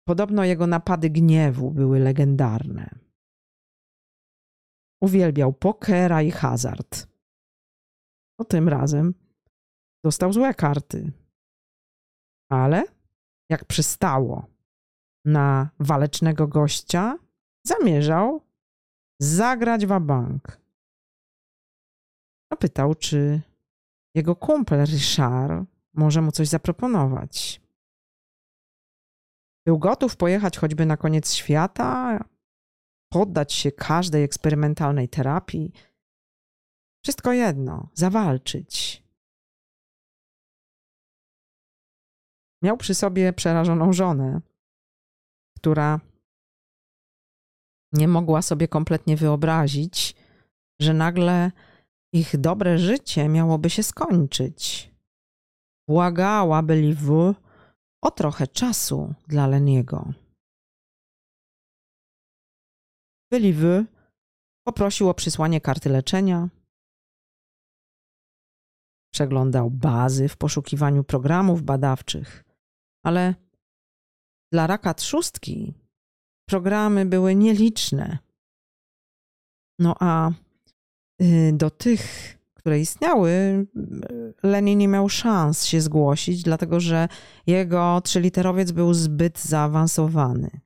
Podobno 0.08 0.43
jego 0.43 0.67
napady 0.67 1.10
gniewu 1.10 1.71
były 1.71 2.00
legendarne. 2.00 2.89
Uwielbiał 5.02 5.54
pokera 5.54 6.21
i 6.21 6.32
hazard. 6.32 7.08
O 8.39 8.43
tym 8.43 8.69
razem 8.69 9.13
dostał 10.04 10.34
złe 10.34 10.54
karty. 10.54 11.12
Ale 12.56 12.84
jak 13.50 13.65
przystało 13.65 14.46
na 15.26 15.70
walecznego 15.80 16.48
gościa, 16.48 17.18
zamierzał 17.68 18.41
zagrać 19.20 19.86
w 19.86 20.00
bank. 20.00 20.62
Zapytał, 22.52 22.96
czy 22.96 23.41
jego 24.15 24.36
kumpel 24.36 24.86
Richard 24.86 25.65
może 25.94 26.22
mu 26.22 26.32
coś 26.32 26.48
zaproponować. 26.48 27.62
Był 29.65 29.80
gotów 29.80 30.18
pojechać 30.18 30.58
choćby 30.58 30.86
na 30.86 30.98
koniec 30.98 31.34
świata, 31.34 32.20
poddać 33.13 33.54
się 33.54 33.72
każdej 33.72 34.24
eksperymentalnej 34.24 35.10
terapii. 35.10 35.72
Wszystko 37.04 37.34
jedno, 37.34 37.89
zawalczyć. 37.94 39.05
Miał 42.65 42.78
przy 42.78 42.95
sobie 42.95 43.34
przerażoną 43.34 43.93
żonę, 43.93 44.41
która 45.58 45.99
nie 47.93 48.08
mogła 48.08 48.41
sobie 48.41 48.67
kompletnie 48.67 49.17
wyobrazić, 49.17 50.15
że 50.82 50.93
nagle 50.93 51.51
ich 52.13 52.38
dobre 52.38 52.78
życie 52.78 53.30
miałoby 53.30 53.69
się 53.69 53.84
skończyć. 53.84 54.91
Błagała 55.89 56.63
Beliveau 56.63 57.36
o 58.01 58.12
trochę 58.12 58.47
czasu 58.47 59.13
dla 59.28 59.47
Leniego. 59.47 60.13
Beliveau 63.32 63.86
poprosił 64.67 65.10
o 65.10 65.13
przysłanie 65.13 65.62
karty 65.62 65.89
leczenia. 65.89 66.49
Przeglądał 69.13 69.71
bazy 69.71 70.28
w 70.28 70.38
poszukiwaniu 70.38 71.04
programów 71.04 71.63
badawczych, 71.63 72.44
ale 73.06 73.36
dla 74.52 74.68
raka 74.68 74.94
trzustki 74.94 75.74
programy 76.50 77.06
były 77.06 77.36
nieliczne. 77.36 78.18
No 79.80 79.96
a 80.00 80.32
Y, 81.22 81.54
do 81.54 81.70
tych, 81.70 82.36
które 82.54 82.80
istniały, 82.80 83.30
y, 83.30 83.68
Lenin 84.44 84.80
nie 84.80 84.88
miał 84.88 85.10
szans 85.10 85.65
się 85.65 85.82
zgłosić, 85.82 86.44
dlatego 86.44 86.80
że 86.80 87.08
jego 87.48 88.02
trzyliterowiec 88.02 88.72
był 88.72 88.94
zbyt 88.94 89.39
zaawansowany. 89.39 90.60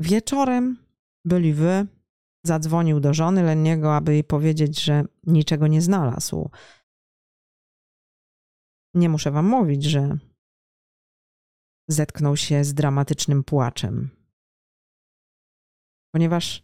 Wieczorem 0.00 0.76
byli 1.24 1.52
wy, 1.52 1.86
zadzwonił 2.46 3.00
do 3.00 3.14
żony 3.14 3.42
Leniego, 3.42 3.96
aby 3.96 4.12
jej 4.12 4.24
powiedzieć, 4.24 4.84
że 4.84 5.04
niczego 5.26 5.66
nie 5.66 5.82
znalazł. 5.82 6.50
Nie 8.94 9.08
muszę 9.08 9.30
wam 9.30 9.46
mówić, 9.46 9.84
że 9.84 10.18
zetknął 11.88 12.36
się 12.36 12.64
z 12.64 12.74
dramatycznym 12.74 13.44
płaczem. 13.44 14.10
Ponieważ 16.14 16.62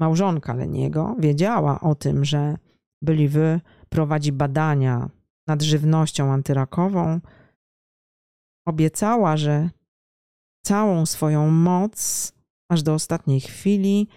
Małżonka 0.00 0.54
Leniego 0.54 1.16
wiedziała 1.18 1.80
o 1.80 1.94
tym, 1.94 2.24
że 2.24 2.56
Beliwy 3.02 3.60
prowadzi 3.88 4.32
badania 4.32 5.10
nad 5.46 5.62
żywnością 5.62 6.32
antyrakową. 6.32 7.20
Obiecała, 8.66 9.36
że 9.36 9.70
całą 10.64 11.06
swoją 11.06 11.50
moc, 11.50 12.32
aż 12.70 12.82
do 12.82 12.94
ostatniej 12.94 13.40
chwili, 13.40 14.08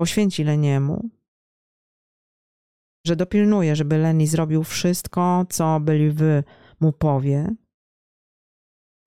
poświęci 0.00 0.44
Leniemu, 0.44 1.10
że 3.08 3.16
dopilnuje, 3.16 3.76
żeby 3.76 3.98
Leni 3.98 4.26
zrobił 4.26 4.64
wszystko, 4.64 5.46
co 5.50 5.80
Beliwy 5.80 6.44
mu 6.80 6.92
powie. 6.92 7.54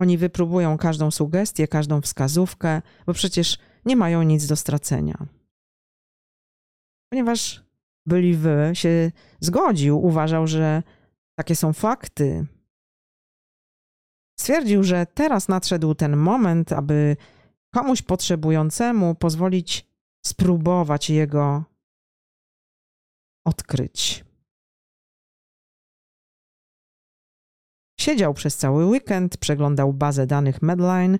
Oni 0.01 0.17
wypróbują 0.17 0.77
każdą 0.77 1.11
sugestię, 1.11 1.67
każdą 1.67 2.01
wskazówkę, 2.01 2.81
bo 3.05 3.13
przecież 3.13 3.57
nie 3.85 3.95
mają 3.95 4.23
nic 4.23 4.47
do 4.47 4.55
stracenia 4.55 5.27
ponieważ 7.11 7.63
Believe 8.05 8.75
się 8.75 9.11
zgodził, 9.39 10.05
uważał, 10.05 10.47
że 10.47 10.83
takie 11.39 11.55
są 11.55 11.73
fakty. 11.73 12.45
Stwierdził, 14.39 14.83
że 14.83 15.05
teraz 15.05 15.47
nadszedł 15.47 15.95
ten 15.95 16.17
moment, 16.17 16.71
aby 16.71 17.17
komuś 17.73 18.01
potrzebującemu 18.01 19.15
pozwolić 19.15 19.85
spróbować 20.25 21.09
jego 21.09 21.63
odkryć. 23.45 24.25
Siedział 27.99 28.33
przez 28.33 28.57
cały 28.57 28.85
weekend, 28.85 29.37
przeglądał 29.37 29.93
bazę 29.93 30.27
danych 30.27 30.61
Medline, 30.61 31.17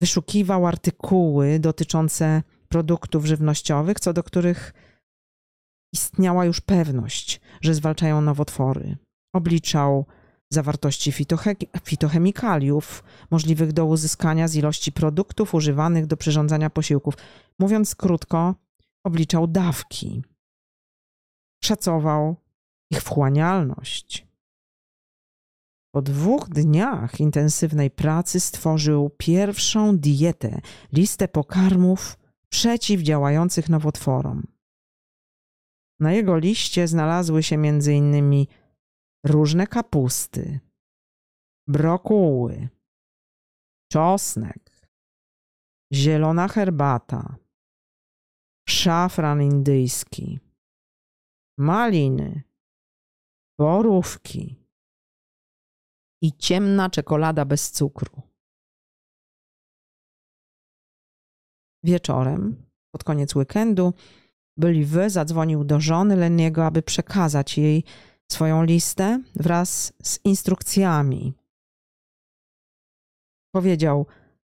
wyszukiwał 0.00 0.66
artykuły 0.66 1.58
dotyczące 1.58 2.42
produktów 2.68 3.26
żywnościowych, 3.26 4.00
co 4.00 4.12
do 4.12 4.22
których 4.22 4.72
istniała 5.94 6.44
już 6.44 6.60
pewność, 6.60 7.40
że 7.60 7.74
zwalczają 7.74 8.20
nowotwory. 8.20 8.96
Obliczał 9.34 10.06
zawartości 10.52 11.12
fitochemikaliów 11.84 13.04
możliwych 13.30 13.72
do 13.72 13.86
uzyskania 13.86 14.48
z 14.48 14.54
ilości 14.54 14.92
produktów 14.92 15.54
używanych 15.54 16.06
do 16.06 16.16
przyrządzania 16.16 16.70
posiłków. 16.70 17.14
Mówiąc 17.58 17.94
krótko, 17.94 18.54
obliczał 19.06 19.46
dawki. 19.46 20.22
Szacował 21.64 22.36
ich 22.90 23.02
wchłanialność. 23.02 24.26
Po 25.94 26.02
dwóch 26.02 26.48
dniach 26.48 27.20
intensywnej 27.20 27.90
pracy 27.90 28.40
stworzył 28.40 29.10
pierwszą 29.18 29.98
dietę, 29.98 30.60
listę 30.92 31.28
pokarmów 31.28 32.18
przeciwdziałających 32.48 33.68
nowotworom. 33.68 34.46
Na 36.00 36.12
jego 36.12 36.38
liście 36.38 36.88
znalazły 36.88 37.42
się 37.42 37.56
m.in. 37.56 38.46
różne 39.26 39.66
kapusty, 39.66 40.60
brokuły, 41.68 42.68
czosnek, 43.92 44.88
zielona 45.92 46.48
herbata, 46.48 47.36
szafran 48.68 49.42
indyjski, 49.42 50.40
maliny, 51.58 52.42
borówki 53.58 54.62
i 56.22 56.32
ciemna 56.32 56.90
czekolada 56.90 57.44
bez 57.44 57.70
cukru. 57.70 58.22
Wieczorem, 61.84 62.66
pod 62.90 63.04
koniec 63.04 63.36
weekendu, 63.36 63.94
Beliwy 64.56 65.10
zadzwonił 65.10 65.64
do 65.64 65.80
żony 65.80 66.16
Leniego, 66.16 66.66
aby 66.66 66.82
przekazać 66.82 67.58
jej 67.58 67.84
swoją 68.32 68.64
listę 68.64 69.22
wraz 69.34 69.92
z 70.02 70.20
instrukcjami. 70.24 71.34
Powiedział: 73.54 74.06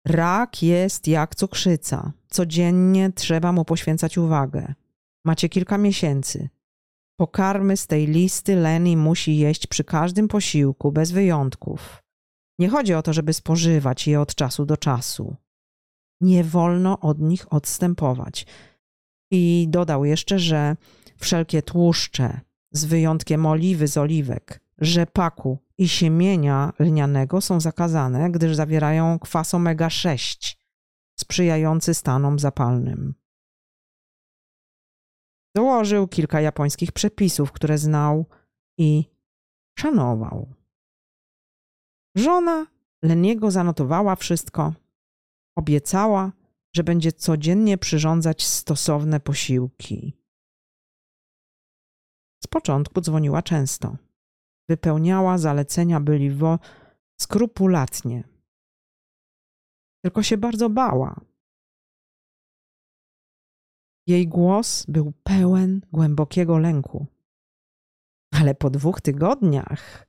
Rak 0.06 0.62
jest 0.62 1.08
jak 1.08 1.34
cukrzyca. 1.34 2.12
Codziennie 2.28 3.12
trzeba 3.12 3.52
mu 3.52 3.64
poświęcać 3.64 4.18
uwagę. 4.18 4.74
Macie 5.24 5.48
kilka 5.48 5.78
miesięcy. 5.78 6.48
Pokarmy 7.20 7.76
z 7.76 7.86
tej 7.86 8.06
listy 8.06 8.56
Leni 8.56 8.96
musi 8.96 9.36
jeść 9.36 9.66
przy 9.66 9.84
każdym 9.84 10.28
posiłku, 10.28 10.92
bez 10.92 11.10
wyjątków. 11.10 12.02
Nie 12.58 12.68
chodzi 12.68 12.94
o 12.94 13.02
to, 13.02 13.12
żeby 13.12 13.32
spożywać 13.32 14.06
je 14.06 14.20
od 14.20 14.34
czasu 14.34 14.66
do 14.66 14.76
czasu. 14.76 15.36
Nie 16.20 16.44
wolno 16.44 17.00
od 17.00 17.18
nich 17.18 17.52
odstępować. 17.52 18.46
I 19.30 19.66
dodał 19.68 20.04
jeszcze, 20.04 20.38
że 20.38 20.76
wszelkie 21.16 21.62
tłuszcze, 21.62 22.40
z 22.72 22.84
wyjątkiem 22.84 23.46
oliwy 23.46 23.88
z 23.88 23.96
oliwek, 23.96 24.60
rzepaku 24.78 25.58
i 25.78 25.88
siemienia 25.88 26.72
lnianego 26.78 27.40
są 27.40 27.60
zakazane, 27.60 28.30
gdyż 28.30 28.56
zawierają 28.56 29.18
kwas 29.18 29.54
omega-6, 29.54 30.56
sprzyjający 31.18 31.94
stanom 31.94 32.38
zapalnym. 32.38 33.19
Dołożył 35.54 36.08
kilka 36.08 36.40
japońskich 36.40 36.92
przepisów, 36.92 37.52
które 37.52 37.78
znał 37.78 38.26
i 38.78 39.04
szanował. 39.78 40.54
Żona 42.16 42.66
Leniego 43.02 43.50
zanotowała 43.50 44.16
wszystko, 44.16 44.74
obiecała, 45.56 46.32
że 46.76 46.84
będzie 46.84 47.12
codziennie 47.12 47.78
przyrządzać 47.78 48.46
stosowne 48.46 49.20
posiłki. 49.20 50.16
Z 52.44 52.46
początku 52.46 53.00
dzwoniła 53.00 53.42
często. 53.42 53.96
Wypełniała 54.68 55.38
zalecenia 55.38 56.00
Byliwo 56.00 56.58
skrupulatnie. 57.20 58.24
Tylko 60.04 60.22
się 60.22 60.36
bardzo 60.38 60.70
bała. 60.70 61.20
Jej 64.06 64.28
głos 64.28 64.86
był 64.88 65.12
pełen 65.22 65.80
głębokiego 65.92 66.58
lęku. 66.58 67.06
Ale 68.34 68.54
po 68.54 68.70
dwóch 68.70 69.00
tygodniach 69.00 70.06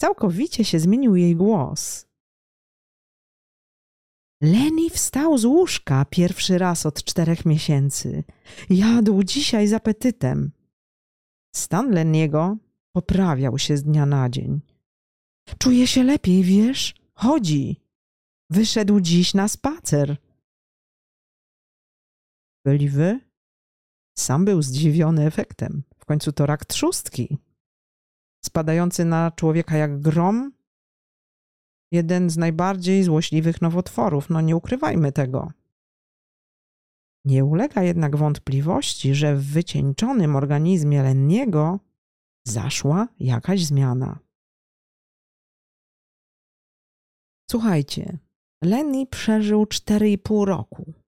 całkowicie 0.00 0.64
się 0.64 0.80
zmienił 0.80 1.16
jej 1.16 1.36
głos. 1.36 2.06
Leni 4.42 4.90
wstał 4.90 5.38
z 5.38 5.44
łóżka 5.44 6.04
pierwszy 6.04 6.58
raz 6.58 6.86
od 6.86 7.04
czterech 7.04 7.46
miesięcy. 7.46 8.24
Jadł 8.70 9.22
dzisiaj 9.22 9.68
z 9.68 9.72
apetytem. 9.72 10.52
Stan 11.54 11.90
Leniego 11.90 12.56
poprawiał 12.92 13.58
się 13.58 13.76
z 13.76 13.82
dnia 13.82 14.06
na 14.06 14.28
dzień. 14.28 14.60
Czuje 15.58 15.86
się 15.86 16.04
lepiej, 16.04 16.42
wiesz? 16.42 16.94
Chodzi. 17.14 17.80
Wyszedł 18.50 19.00
dziś 19.00 19.34
na 19.34 19.48
spacer. 19.48 20.16
Byli 22.64 22.88
wy? 22.88 23.20
Sam 24.18 24.44
był 24.44 24.62
zdziwiony 24.62 25.26
efektem. 25.26 25.82
W 25.98 26.04
końcu 26.04 26.32
to 26.32 26.46
rak 26.46 26.64
trzustki. 26.64 27.38
Spadający 28.44 29.04
na 29.04 29.30
człowieka 29.30 29.76
jak 29.76 30.00
grom, 30.00 30.52
jeden 31.92 32.30
z 32.30 32.36
najbardziej 32.36 33.02
złośliwych 33.02 33.62
nowotworów, 33.62 34.30
no 34.30 34.40
nie 34.40 34.56
ukrywajmy 34.56 35.12
tego. 35.12 35.52
Nie 37.24 37.44
ulega 37.44 37.82
jednak 37.82 38.16
wątpliwości, 38.16 39.14
że 39.14 39.36
w 39.36 39.44
wycieńczonym 39.44 40.36
organizmie 40.36 41.02
Lenniego 41.02 41.80
zaszła 42.46 43.08
jakaś 43.18 43.64
zmiana. 43.64 44.18
Słuchajcie, 47.50 48.18
Lenny 48.64 49.06
przeżył 49.06 49.64
4,5 49.64 50.44
roku. 50.44 51.01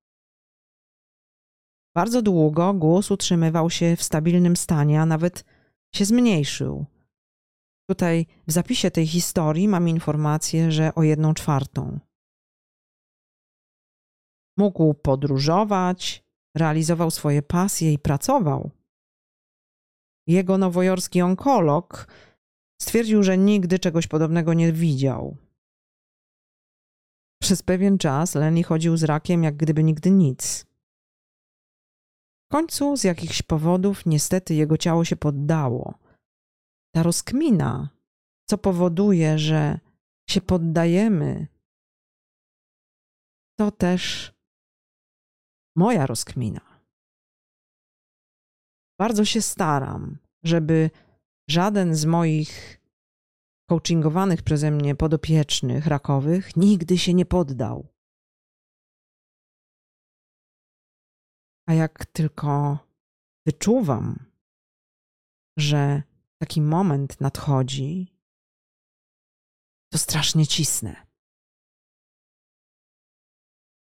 Bardzo 1.95 2.23
długo 2.23 2.75
głos 2.75 3.11
utrzymywał 3.11 3.71
się 3.71 3.97
w 3.97 4.03
stabilnym 4.03 4.57
stanie, 4.57 5.01
a 5.01 5.07
nawet 5.07 5.45
się 5.95 6.05
zmniejszył. 6.05 6.87
Tutaj 7.89 8.27
w 8.47 8.53
zapisie 8.53 8.91
tej 8.91 9.07
historii 9.07 9.69
mam 9.69 9.89
informację, 9.89 10.73
że 10.73 10.95
o 10.95 11.03
jedną 11.03 11.35
czwartą. 11.35 11.99
Mógł 14.57 14.95
podróżować, 14.95 16.25
realizował 16.57 17.11
swoje 17.11 17.43
pasje 17.43 17.93
i 17.93 17.99
pracował. 17.99 18.71
Jego 20.27 20.59
nowojorski 20.59 21.23
onkolog 21.23 22.07
stwierdził, 22.83 23.23
że 23.23 23.39
nigdy 23.39 23.79
czegoś 23.79 24.07
podobnego 24.07 24.55
nie 24.55 24.73
widział. 24.73 25.37
Przez 27.43 27.63
pewien 27.63 27.99
czas 27.99 28.35
Lenny 28.35 28.63
chodził 28.63 28.97
z 28.97 29.05
rakiem, 29.05 29.43
jak 29.43 29.57
gdyby 29.57 29.85
nigdy 29.85 30.11
nic. 30.11 30.74
W 32.49 32.53
końcu 32.53 32.97
z 32.97 33.05
jakichś 33.05 33.43
powodów 33.43 34.07
niestety 34.07 34.55
jego 34.55 34.77
ciało 34.77 35.05
się 35.05 35.17
poddało 35.17 35.99
ta 36.95 37.03
rozkmina, 37.03 37.89
co 38.49 38.59
powoduje, 38.59 39.39
że 39.39 39.81
się 40.31 40.41
poddajemy, 40.41 41.47
to 43.59 43.71
też 43.71 44.33
moja 45.77 46.07
rozkmina. 46.07 46.81
Bardzo 48.99 49.25
się 49.25 49.43
staram, 49.43 50.19
żeby 50.45 50.91
żaden 51.51 51.95
z 51.95 52.05
moich 52.05 52.81
coachingowanych 53.69 54.43
przeze 54.43 54.71
mnie 54.71 54.95
podopiecznych 54.95 55.87
rakowych 55.87 56.57
nigdy 56.57 56.99
się 56.99 57.15
nie 57.15 57.27
poddał. 57.27 57.94
A 61.67 61.75
jak 61.75 62.07
tylko 62.07 62.79
wyczuwam, 63.47 64.27
że 65.59 66.03
taki 66.39 66.61
moment 66.61 67.21
nadchodzi, 67.21 68.15
to 69.93 69.99
strasznie 69.99 70.47
cisnę. 70.47 71.07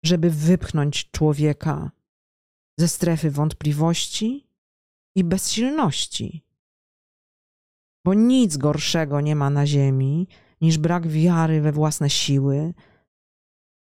Żeby 0.04 0.30
wypchnąć 0.30 1.10
człowieka 1.10 1.90
ze 2.78 2.88
strefy 2.88 3.30
wątpliwości 3.30 4.48
i 5.16 5.24
bezsilności. 5.24 6.44
Bo 8.04 8.14
nic 8.14 8.56
gorszego 8.56 9.20
nie 9.20 9.36
ma 9.36 9.50
na 9.50 9.66
ziemi 9.66 10.28
niż 10.60 10.78
brak 10.78 11.08
wiary 11.08 11.60
we 11.60 11.72
własne 11.72 12.10
siły, 12.10 12.74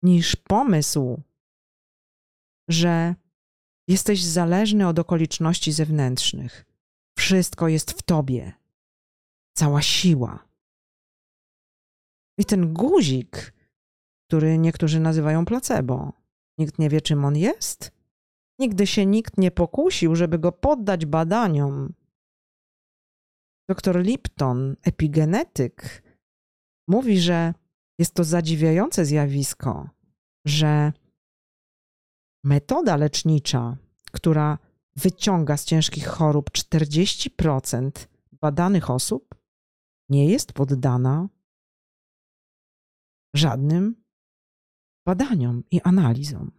niż 0.02 0.36
pomysł, 0.36 1.22
że 2.68 3.14
jesteś 3.88 4.24
zależny 4.24 4.88
od 4.88 4.98
okoliczności 4.98 5.72
zewnętrznych. 5.72 6.64
Wszystko 7.18 7.68
jest 7.68 7.92
w 7.92 8.02
tobie, 8.02 8.52
cała 9.56 9.82
siła. 9.82 10.48
I 12.38 12.44
ten 12.44 12.72
guzik, 12.74 13.52
który 14.28 14.58
niektórzy 14.58 15.00
nazywają 15.00 15.44
placebo, 15.44 16.12
nikt 16.58 16.78
nie 16.78 16.88
wie, 16.88 17.00
czym 17.00 17.24
on 17.24 17.36
jest. 17.36 17.92
Nigdy 18.58 18.86
się 18.86 19.06
nikt 19.06 19.38
nie 19.38 19.50
pokusił, 19.50 20.16
żeby 20.16 20.38
go 20.38 20.52
poddać 20.52 21.06
badaniom. 21.06 21.92
Dr 23.68 24.02
Lipton, 24.02 24.76
epigenetyk, 24.82 26.02
mówi, 26.88 27.20
że 27.20 27.54
jest 27.98 28.14
to 28.14 28.24
zadziwiające 28.24 29.04
zjawisko, 29.04 29.88
że 30.46 30.92
metoda 32.46 32.96
lecznicza, 32.96 33.76
która 34.12 34.58
wyciąga 34.96 35.56
z 35.56 35.64
ciężkich 35.64 36.06
chorób 36.06 36.50
40% 36.50 38.08
badanych 38.32 38.90
osób, 38.90 39.34
nie 40.08 40.30
jest 40.30 40.52
poddana 40.52 41.28
żadnym 43.34 44.04
badaniom 45.06 45.62
i 45.70 45.80
analizom. 45.80 46.50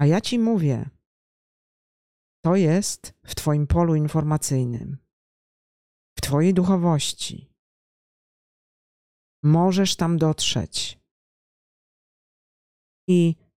A 0.00 0.06
ja 0.06 0.20
ci 0.20 0.38
mówię, 0.38 0.90
to 2.44 2.56
jest 2.56 3.14
w 3.26 3.34
Twoim 3.34 3.66
polu 3.66 3.94
informacyjnym, 3.94 4.98
w 6.18 6.20
Twojej 6.20 6.54
duchowości. 6.54 7.54
Możesz 9.42 9.96
tam 9.96 10.18
dotrzeć. 10.18 10.98
I 13.08 13.47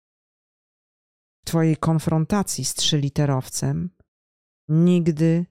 Twojej 1.45 1.77
konfrontacji 1.77 2.65
z 2.65 2.73
trzyliterowcem 2.73 3.89
nigdy, 4.69 5.45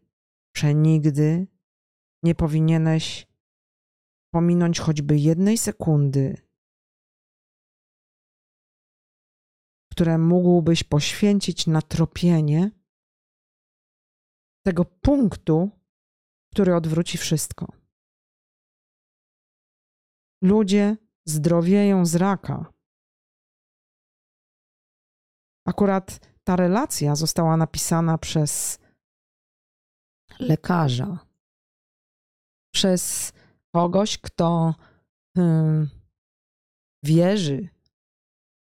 przenigdy 0.55 1.47
nie 2.23 2.35
powinieneś 2.35 3.27
pominąć 4.35 4.81
choćby 4.81 5.19
jednej 5.19 5.59
sekundy, 5.59 6.37
które 9.93 10.19
mógłbyś 10.19 10.85
poświęcić 10.85 11.67
na 11.67 11.83
tropienie 11.83 12.71
tego 14.67 14.85
punktu, 14.85 15.71
który 16.53 16.75
odwróci 16.75 17.19
wszystko. 17.19 17.73
Ludzie 20.43 20.97
zdrowieją 21.25 22.07
z 22.07 22.15
raka. 22.15 22.73
Akurat 25.71 26.21
ta 26.45 26.57
relacja 26.57 27.15
została 27.17 27.57
napisana 27.57 28.19
przez 28.19 28.79
lekarza, 30.41 31.19
przez 32.75 33.33
kogoś, 33.75 34.19
kto 34.19 34.75
hmm, 35.37 35.91
wierzy 37.05 37.69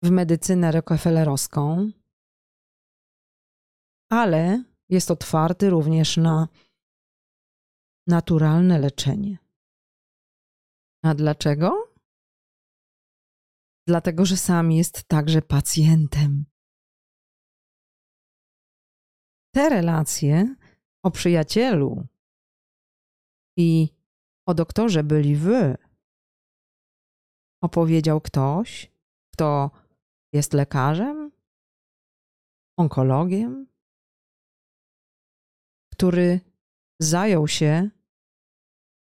w 0.02 0.10
medycynę 0.10 0.72
rockefellerowską, 0.72 1.90
ale 4.12 4.64
jest 4.88 5.10
otwarty 5.10 5.70
również 5.70 6.16
na 6.16 6.48
naturalne 8.06 8.78
leczenie. 8.78 9.38
A 11.04 11.14
dlaczego? 11.14 11.94
Dlatego, 13.86 14.26
że 14.26 14.36
sam 14.36 14.72
jest 14.72 15.04
także 15.08 15.42
pacjentem. 15.42 16.53
Te 19.54 19.68
relacje 19.68 20.54
o 21.02 21.10
przyjacielu 21.10 22.06
i 23.58 23.88
o 24.48 24.54
doktorze 24.54 25.04
byli 25.04 25.36
wy, 25.36 25.76
opowiedział 27.62 28.20
ktoś, 28.20 28.90
kto 29.34 29.70
jest 30.32 30.52
lekarzem, 30.52 31.32
onkologiem, 32.78 33.66
który 35.92 36.40
zajął 37.00 37.48
się 37.48 37.90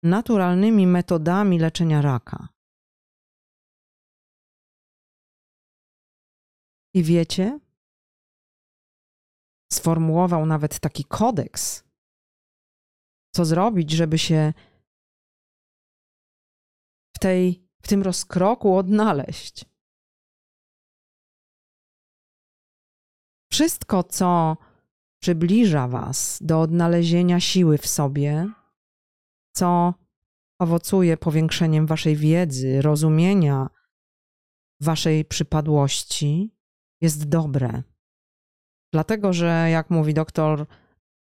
naturalnymi 0.02 0.86
metodami 0.86 1.58
leczenia 1.58 2.02
raka. 2.02 2.48
I 6.94 7.02
wiecie, 7.02 7.60
sformułował 9.72 10.46
nawet 10.46 10.80
taki 10.80 11.04
kodeks, 11.04 11.84
co 13.34 13.44
zrobić, 13.44 13.90
żeby 13.90 14.18
się 14.18 14.52
w, 17.16 17.18
tej, 17.18 17.68
w 17.82 17.88
tym 17.88 18.02
rozkroku 18.02 18.76
odnaleźć. 18.76 19.64
Wszystko, 23.52 24.02
co 24.02 24.56
przybliża 25.22 25.88
Was 25.88 26.38
do 26.42 26.60
odnalezienia 26.60 27.40
siły 27.40 27.78
w 27.78 27.86
sobie, 27.86 28.52
co 29.56 29.94
owocuje 30.58 31.16
powiększeniem 31.16 31.86
Waszej 31.86 32.16
wiedzy, 32.16 32.82
rozumienia 32.82 33.70
Waszej 34.80 35.24
przypadłości, 35.24 36.54
jest 37.00 37.28
dobre. 37.28 37.82
Dlatego, 38.94 39.32
że 39.32 39.70
jak 39.70 39.90
mówi 39.90 40.14
doktor 40.14 40.66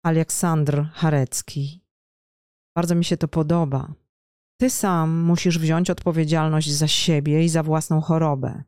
Aleksandr 0.05 0.85
Harecki, 0.93 1.85
bardzo 2.77 2.95
mi 2.95 3.05
się 3.05 3.17
to 3.17 3.29
podoba. 3.29 3.95
Ty 4.61 4.71
sam 4.71 5.19
musisz 5.19 5.59
wziąć 5.59 5.91
odpowiedzialność 5.91 6.73
za 6.73 6.89
siebie 6.89 7.45
i 7.45 7.49
za 7.49 7.63
własną 7.63 8.01
chorobę. 8.01 8.63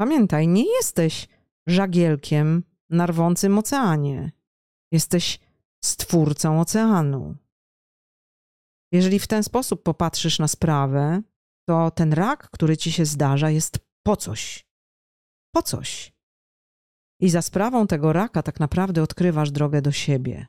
Pamiętaj, 0.00 0.48
nie 0.48 0.74
jesteś 0.76 1.28
żagielkiem 1.66 2.64
na 2.90 3.06
rwącym 3.06 3.58
oceanie. 3.58 4.32
Jesteś 4.92 5.40
stwórcą 5.84 6.60
oceanu. 6.60 7.36
Jeżeli 8.92 9.18
w 9.18 9.26
ten 9.26 9.42
sposób 9.42 9.82
popatrzysz 9.82 10.38
na 10.38 10.48
sprawę, 10.48 11.22
to 11.68 11.90
ten 11.90 12.12
rak, 12.12 12.50
który 12.50 12.76
ci 12.76 12.92
się 12.92 13.04
zdarza, 13.04 13.50
jest 13.50 13.78
po 14.06 14.16
coś. 14.16 14.66
Po 15.54 15.62
coś. 15.62 16.17
I 17.20 17.30
za 17.30 17.42
sprawą 17.42 17.86
tego 17.86 18.12
raka 18.12 18.42
tak 18.42 18.60
naprawdę 18.60 19.02
odkrywasz 19.02 19.50
drogę 19.50 19.82
do 19.82 19.92
siebie. 19.92 20.46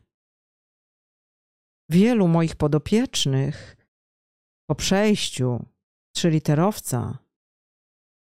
Wielu 1.89 2.27
moich 2.27 2.55
podopiecznych 2.55 3.77
po 4.69 4.75
przejściu 4.75 5.65
trzyliterowca, 6.15 7.17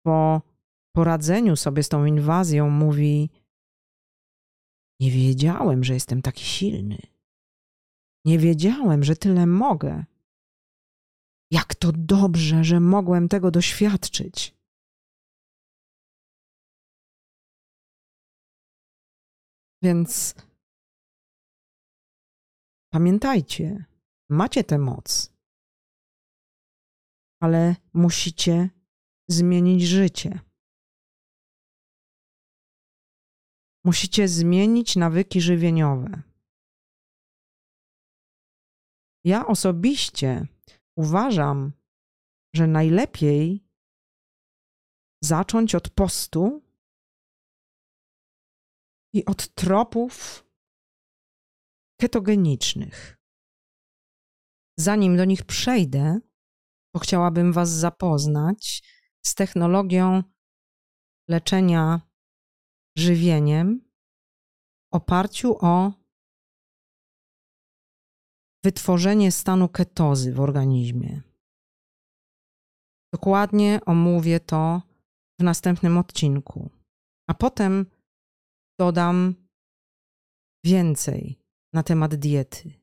po 0.05 0.41
poradzeniu 0.95 1.55
sobie 1.55 1.83
z 1.83 1.89
tą 1.89 2.05
inwazją 2.05 2.69
mówi: 2.69 3.29
Nie 4.99 5.12
wiedziałem, 5.12 5.83
że 5.83 5.93
jestem 5.93 6.21
taki 6.21 6.43
silny. 6.45 6.97
Nie 8.25 8.39
wiedziałem, 8.39 9.03
że 9.03 9.15
tyle 9.15 9.47
mogę. 9.47 10.05
Jak 11.51 11.75
to 11.75 11.91
dobrze, 11.91 12.63
że 12.63 12.79
mogłem 12.79 13.27
tego 13.27 13.51
doświadczyć. 13.51 14.56
Więc 19.81 20.35
pamiętajcie, 22.93 23.85
macie 24.29 24.63
tę 24.63 24.77
moc, 24.77 25.33
ale 27.41 27.75
musicie 27.93 28.69
zmienić 29.29 29.83
życie. 29.83 30.39
Musicie 33.85 34.27
zmienić 34.27 34.95
nawyki 34.95 35.41
żywieniowe. 35.41 36.21
Ja 39.25 39.47
osobiście 39.47 40.47
uważam, 40.95 41.73
że 42.55 42.67
najlepiej 42.67 43.67
zacząć 45.23 45.75
od 45.75 45.89
postu 45.89 46.66
i 49.13 49.25
od 49.25 49.47
tropów 49.53 50.45
ketogenicznych. 52.01 53.17
Zanim 54.79 55.17
do 55.17 55.25
nich 55.25 55.45
przejdę, 55.45 56.19
to 56.93 56.99
chciałabym 56.99 57.53
Was 57.53 57.69
zapoznać 57.69 58.83
z 59.25 59.35
technologią 59.35 60.23
leczenia 61.29 62.01
żywieniem 62.97 63.81
w 64.91 64.95
oparciu 64.95 65.57
o 65.65 65.91
wytworzenie 68.63 69.31
stanu 69.31 69.69
ketozy 69.69 70.33
w 70.33 70.39
organizmie. 70.39 71.21
Dokładnie 73.13 73.79
omówię 73.85 74.39
to 74.39 74.81
w 75.39 75.43
następnym 75.43 75.97
odcinku, 75.97 76.69
a 77.29 77.33
potem 77.33 77.85
dodam 78.79 79.35
więcej 80.63 81.43
na 81.73 81.83
temat 81.83 82.15
diety. 82.15 82.73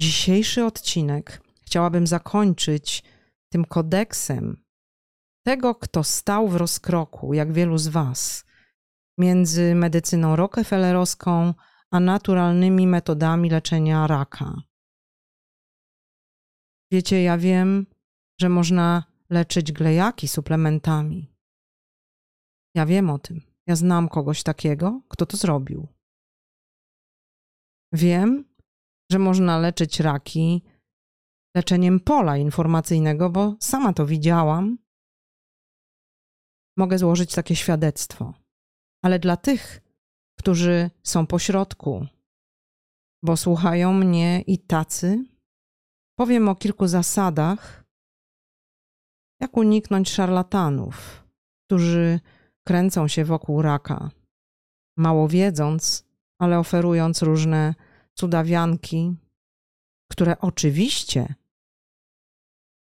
Dzisiejszy 0.00 0.64
odcinek 0.64 1.42
chciałabym 1.62 2.06
zakończyć 2.06 3.04
tym 3.52 3.64
kodeksem 3.64 4.64
tego, 5.46 5.74
kto 5.74 6.04
stał 6.04 6.48
w 6.48 6.56
rozkroku, 6.56 7.34
jak 7.34 7.52
wielu 7.52 7.78
z 7.78 7.88
Was, 7.88 8.44
między 9.18 9.74
medycyną 9.74 10.36
rockefellerowską 10.36 11.54
a 11.90 12.00
naturalnymi 12.00 12.86
metodami 12.86 13.50
leczenia 13.50 14.06
raka. 14.06 14.62
Wiecie, 16.92 17.22
ja 17.22 17.38
wiem, 17.38 17.86
że 18.40 18.48
można 18.48 19.04
leczyć 19.30 19.72
glejaki 19.72 20.28
suplementami. 20.28 21.34
Ja 22.74 22.86
wiem 22.86 23.10
o 23.10 23.18
tym. 23.18 23.51
Ja 23.66 23.76
znam 23.76 24.08
kogoś 24.08 24.42
takiego, 24.42 25.00
kto 25.08 25.26
to 25.26 25.36
zrobił. 25.36 25.88
Wiem, 27.92 28.54
że 29.10 29.18
można 29.18 29.58
leczyć 29.58 30.00
raki 30.00 30.62
leczeniem 31.56 32.00
pola 32.00 32.36
informacyjnego, 32.36 33.30
bo 33.30 33.56
sama 33.60 33.92
to 33.92 34.06
widziałam. 34.06 34.78
Mogę 36.76 36.98
złożyć 36.98 37.34
takie 37.34 37.56
świadectwo. 37.56 38.34
Ale 39.04 39.18
dla 39.18 39.36
tych, 39.36 39.80
którzy 40.38 40.90
są 41.02 41.26
pośrodku, 41.26 42.06
bo 43.24 43.36
słuchają 43.36 43.92
mnie 43.92 44.40
i 44.40 44.58
tacy, 44.58 45.24
powiem 46.18 46.48
o 46.48 46.56
kilku 46.56 46.86
zasadach, 46.86 47.84
jak 49.40 49.56
uniknąć 49.56 50.10
szarlatanów, 50.10 51.24
którzy 51.66 52.20
kręcą 52.66 53.08
się 53.08 53.24
wokół 53.24 53.62
raka, 53.62 54.10
mało 54.96 55.28
wiedząc, 55.28 56.04
ale 56.38 56.58
oferując 56.58 57.22
różne 57.22 57.74
cudawianki, 58.14 59.14
które 60.10 60.38
oczywiście 60.38 61.34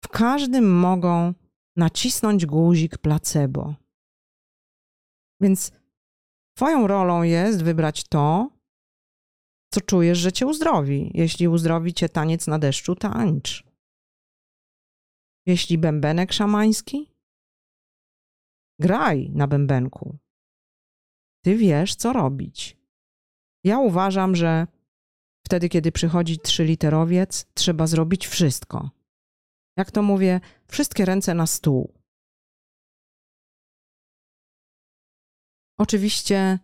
w 0.03 0.07
każdym 0.07 0.79
mogą 0.79 1.33
nacisnąć 1.75 2.45
guzik 2.45 2.97
placebo. 2.97 3.75
Więc 5.41 5.71
Twoją 6.55 6.87
rolą 6.87 7.23
jest 7.23 7.63
wybrać 7.63 8.03
to, 8.03 8.49
co 9.73 9.81
czujesz, 9.81 10.17
że 10.17 10.31
cię 10.31 10.45
uzdrowi. 10.45 11.11
Jeśli 11.13 11.47
uzdrowi 11.47 11.93
cię 11.93 12.09
taniec 12.09 12.47
na 12.47 12.59
deszczu, 12.59 12.95
tańcz. 12.95 13.63
Jeśli 15.45 15.77
bębenek 15.77 16.33
szamański, 16.33 17.12
graj 18.83 19.29
na 19.29 19.47
bębenku. 19.47 20.17
Ty 21.43 21.57
wiesz, 21.57 21.95
co 21.95 22.13
robić. 22.13 22.77
Ja 23.63 23.79
uważam, 23.79 24.35
że 24.35 24.67
wtedy, 25.47 25.69
kiedy 25.69 25.91
przychodzi 25.91 26.39
trzyliterowiec, 26.39 27.45
trzeba 27.53 27.87
zrobić 27.87 28.27
wszystko. 28.27 28.89
Jak 29.77 29.91
to 29.91 30.01
mówię, 30.01 30.39
wszystkie 30.67 31.05
ręce 31.05 31.33
na 31.33 31.47
stół. 31.47 31.93
Oczywiście 35.79 36.59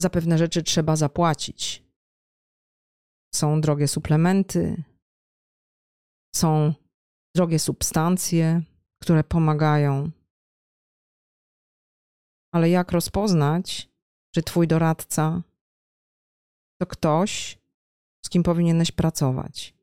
za 0.00 0.10
pewne 0.10 0.38
rzeczy 0.38 0.62
trzeba 0.62 0.96
zapłacić. 0.96 1.82
Są 3.34 3.60
drogie 3.60 3.88
suplementy, 3.88 4.82
są 6.34 6.74
drogie 7.36 7.58
substancje, 7.58 8.62
które 9.02 9.24
pomagają. 9.24 10.10
Ale 12.54 12.70
jak 12.70 12.92
rozpoznać, 12.92 13.88
czy 14.34 14.42
Twój 14.42 14.68
doradca 14.68 15.42
to 16.80 16.86
ktoś, 16.86 17.58
z 18.24 18.28
kim 18.28 18.42
powinieneś 18.42 18.90
pracować? 18.90 19.74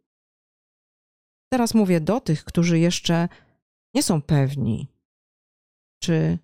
Teraz 1.54 1.74
mówię 1.74 2.02
do 2.02 2.20
tych, 2.20 2.44
którzy 2.44 2.80
jeszcze 2.80 3.30
nie 3.94 4.04
są 4.04 4.22
pewni, 4.22 4.88
czy 6.04 6.38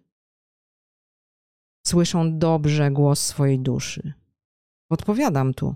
słyszą 1.87 2.39
dobrze 2.39 2.91
głos 2.91 3.19
swojej 3.19 3.59
duszy. 3.59 4.13
Odpowiadam 4.89 5.53
tu. 5.53 5.75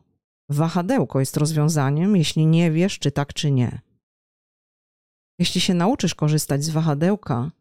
Wahadełko 0.50 1.20
jest 1.20 1.38
rozwiązaniem, 1.38 2.16
jeśli 2.16 2.46
nie 2.46 2.72
wiesz, 2.72 3.00
czy 3.00 3.12
tak, 3.12 3.34
czy 3.34 3.52
nie. 3.52 3.82
Jeśli 5.40 5.62
się 5.62 5.74
nauczysz 5.74 6.16
korzystać 6.16 6.64
z 6.64 6.70
wahadełka, 6.70 7.52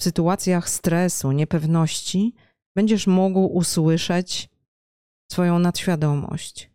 w 0.00 0.04
sytuacjach 0.04 0.68
stresu, 0.68 1.32
niepewności, 1.32 2.34
będziesz 2.76 3.06
mógł 3.06 3.40
usłyszeć 3.40 4.48
swoją 5.32 5.58
nadświadomość. 5.58 6.70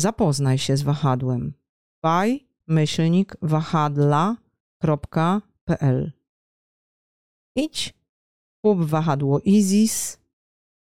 Zapoznaj 0.00 0.58
się 0.58 0.76
z 0.76 0.82
wahadłem. 0.82 1.54
by 2.02 2.40
myślnik 2.66 3.36
wahadla.pl 3.42 4.38
Idź 7.56 7.94
Kup 8.64 8.78
wahadło 8.84 9.40
Isis 9.40 10.18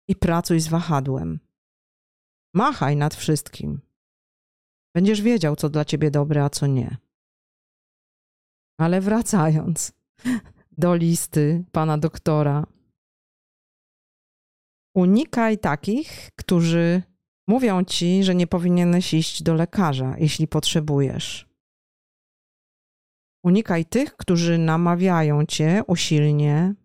i 0.07 0.15
pracuj 0.15 0.59
z 0.59 0.67
wahadłem. 0.67 1.39
Machaj 2.53 2.95
nad 2.95 3.15
wszystkim. 3.15 3.81
Będziesz 4.95 5.21
wiedział, 5.21 5.55
co 5.55 5.69
dla 5.69 5.85
ciebie 5.85 6.11
dobre, 6.11 6.43
a 6.43 6.49
co 6.49 6.67
nie. 6.67 6.97
Ale 8.79 9.01
wracając 9.01 9.96
do 10.77 10.95
listy 10.95 11.63
pana 11.71 11.97
doktora, 11.97 12.65
unikaj 14.95 15.57
takich, 15.57 16.29
którzy 16.35 17.03
mówią 17.47 17.83
ci, 17.83 18.23
że 18.23 18.35
nie 18.35 18.47
powinieneś 18.47 19.13
iść 19.13 19.43
do 19.43 19.53
lekarza, 19.53 20.15
jeśli 20.17 20.47
potrzebujesz. 20.47 21.47
Unikaj 23.43 23.85
tych, 23.85 24.15
którzy 24.17 24.57
namawiają 24.57 25.45
cię 25.45 25.81
usilnie 25.87 26.75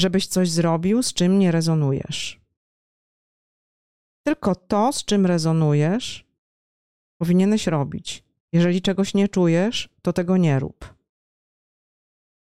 żebyś 0.00 0.26
coś 0.26 0.50
zrobił, 0.50 1.02
z 1.02 1.12
czym 1.12 1.38
nie 1.38 1.52
rezonujesz. 1.52 2.40
Tylko 4.26 4.54
to, 4.54 4.92
z 4.92 5.04
czym 5.04 5.26
rezonujesz, 5.26 6.26
powinieneś 7.20 7.66
robić. 7.66 8.24
Jeżeli 8.52 8.82
czegoś 8.82 9.14
nie 9.14 9.28
czujesz, 9.28 9.88
to 10.02 10.12
tego 10.12 10.36
nie 10.36 10.58
rób. 10.58 10.95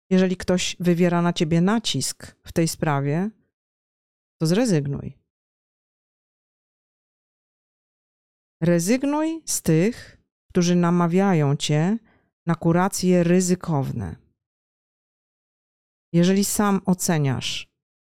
Jeżeli 0.09 0.37
ktoś 0.37 0.75
wywiera 0.79 1.21
na 1.21 1.33
ciebie 1.33 1.61
nacisk 1.61 2.35
w 2.43 2.51
tej 2.51 2.67
sprawie, 2.67 3.29
to 4.41 4.47
zrezygnuj. 4.47 5.17
Rezygnuj 8.61 9.41
z 9.45 9.61
tych, 9.61 10.17
którzy 10.49 10.75
namawiają 10.75 11.55
cię 11.55 11.97
na 12.45 12.55
kuracje 12.55 13.23
ryzykowne. 13.23 14.15
Jeżeli 16.13 16.45
sam 16.45 16.81
oceniasz, 16.85 17.67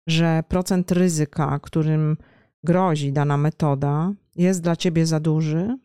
że 0.08 0.44
procent 0.48 0.92
ryzyka, 0.92 1.60
którym 1.60 2.18
grozi 2.64 3.14
dana 3.14 3.38
metoda, 3.38 4.14
jest 4.36 4.62
dla 4.62 4.76
ciebie 4.76 5.06
za 5.06 5.20
duży, 5.20 5.78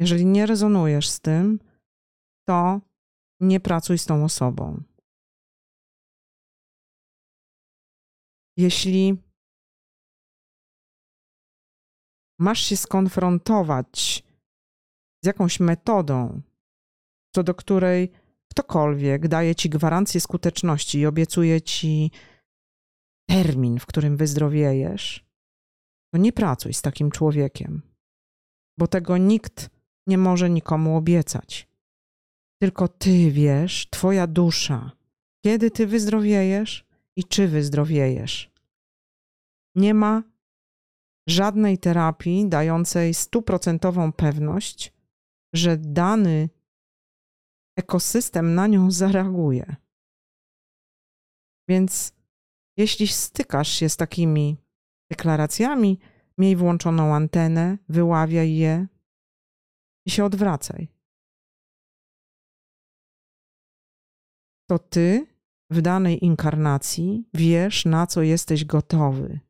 jeżeli 0.00 0.26
nie 0.26 0.46
rezonujesz 0.46 1.08
z 1.08 1.20
tym, 1.20 1.60
to 2.48 2.80
nie 3.40 3.60
pracuj 3.60 3.98
z 3.98 4.06
tą 4.06 4.24
osobą. 4.24 4.82
Jeśli 8.56 9.22
masz 12.38 12.60
się 12.60 12.76
skonfrontować 12.76 14.22
z 15.24 15.26
jakąś 15.26 15.60
metodą, 15.60 16.42
co 17.34 17.42
do 17.42 17.54
której 17.54 18.12
ktokolwiek 18.50 19.28
daje 19.28 19.54
ci 19.54 19.70
gwarancję 19.70 20.20
skuteczności 20.20 20.98
i 20.98 21.06
obiecuje 21.06 21.62
ci 21.62 22.10
termin, 23.28 23.78
w 23.78 23.86
którym 23.86 24.16
wyzdrowiejesz, 24.16 25.24
to 26.12 26.18
nie 26.18 26.32
pracuj 26.32 26.74
z 26.74 26.82
takim 26.82 27.10
człowiekiem, 27.10 27.82
bo 28.78 28.86
tego 28.86 29.16
nikt 29.16 29.70
nie 30.06 30.18
może 30.18 30.50
nikomu 30.50 30.96
obiecać. 30.96 31.68
Tylko 32.62 32.88
ty 32.88 33.30
wiesz, 33.30 33.88
twoja 33.90 34.26
dusza, 34.26 34.92
kiedy 35.44 35.70
ty 35.70 35.86
wyzdrowiejesz 35.86 36.86
i 37.16 37.24
czy 37.24 37.48
wyzdrowiejesz. 37.48 38.53
Nie 39.74 39.94
ma 39.94 40.22
żadnej 41.28 41.78
terapii 41.78 42.48
dającej 42.48 43.14
stuprocentową 43.14 44.12
pewność, 44.12 44.92
że 45.54 45.76
dany 45.76 46.48
ekosystem 47.78 48.54
na 48.54 48.66
nią 48.66 48.90
zareaguje. 48.90 49.76
Więc 51.68 52.12
jeśli 52.76 53.08
stykasz 53.08 53.68
się 53.68 53.88
z 53.88 53.96
takimi 53.96 54.56
deklaracjami, 55.10 55.98
miej 56.38 56.56
włączoną 56.56 57.14
antenę, 57.14 57.78
wyławiaj 57.88 58.54
je 58.54 58.86
i 60.06 60.10
się 60.10 60.24
odwracaj. 60.24 60.88
To 64.70 64.78
ty 64.78 65.26
w 65.70 65.80
danej 65.82 66.24
inkarnacji 66.24 67.28
wiesz, 67.34 67.84
na 67.84 68.06
co 68.06 68.22
jesteś 68.22 68.64
gotowy. 68.64 69.40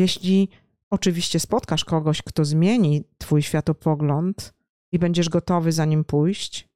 Jeśli 0.00 0.48
oczywiście 0.90 1.40
spotkasz 1.40 1.84
kogoś, 1.84 2.22
kto 2.22 2.44
zmieni 2.44 3.04
Twój 3.18 3.42
światopogląd 3.42 4.54
i 4.92 4.98
będziesz 4.98 5.28
gotowy 5.28 5.72
za 5.72 5.84
nim 5.84 6.04
pójść, 6.04 6.68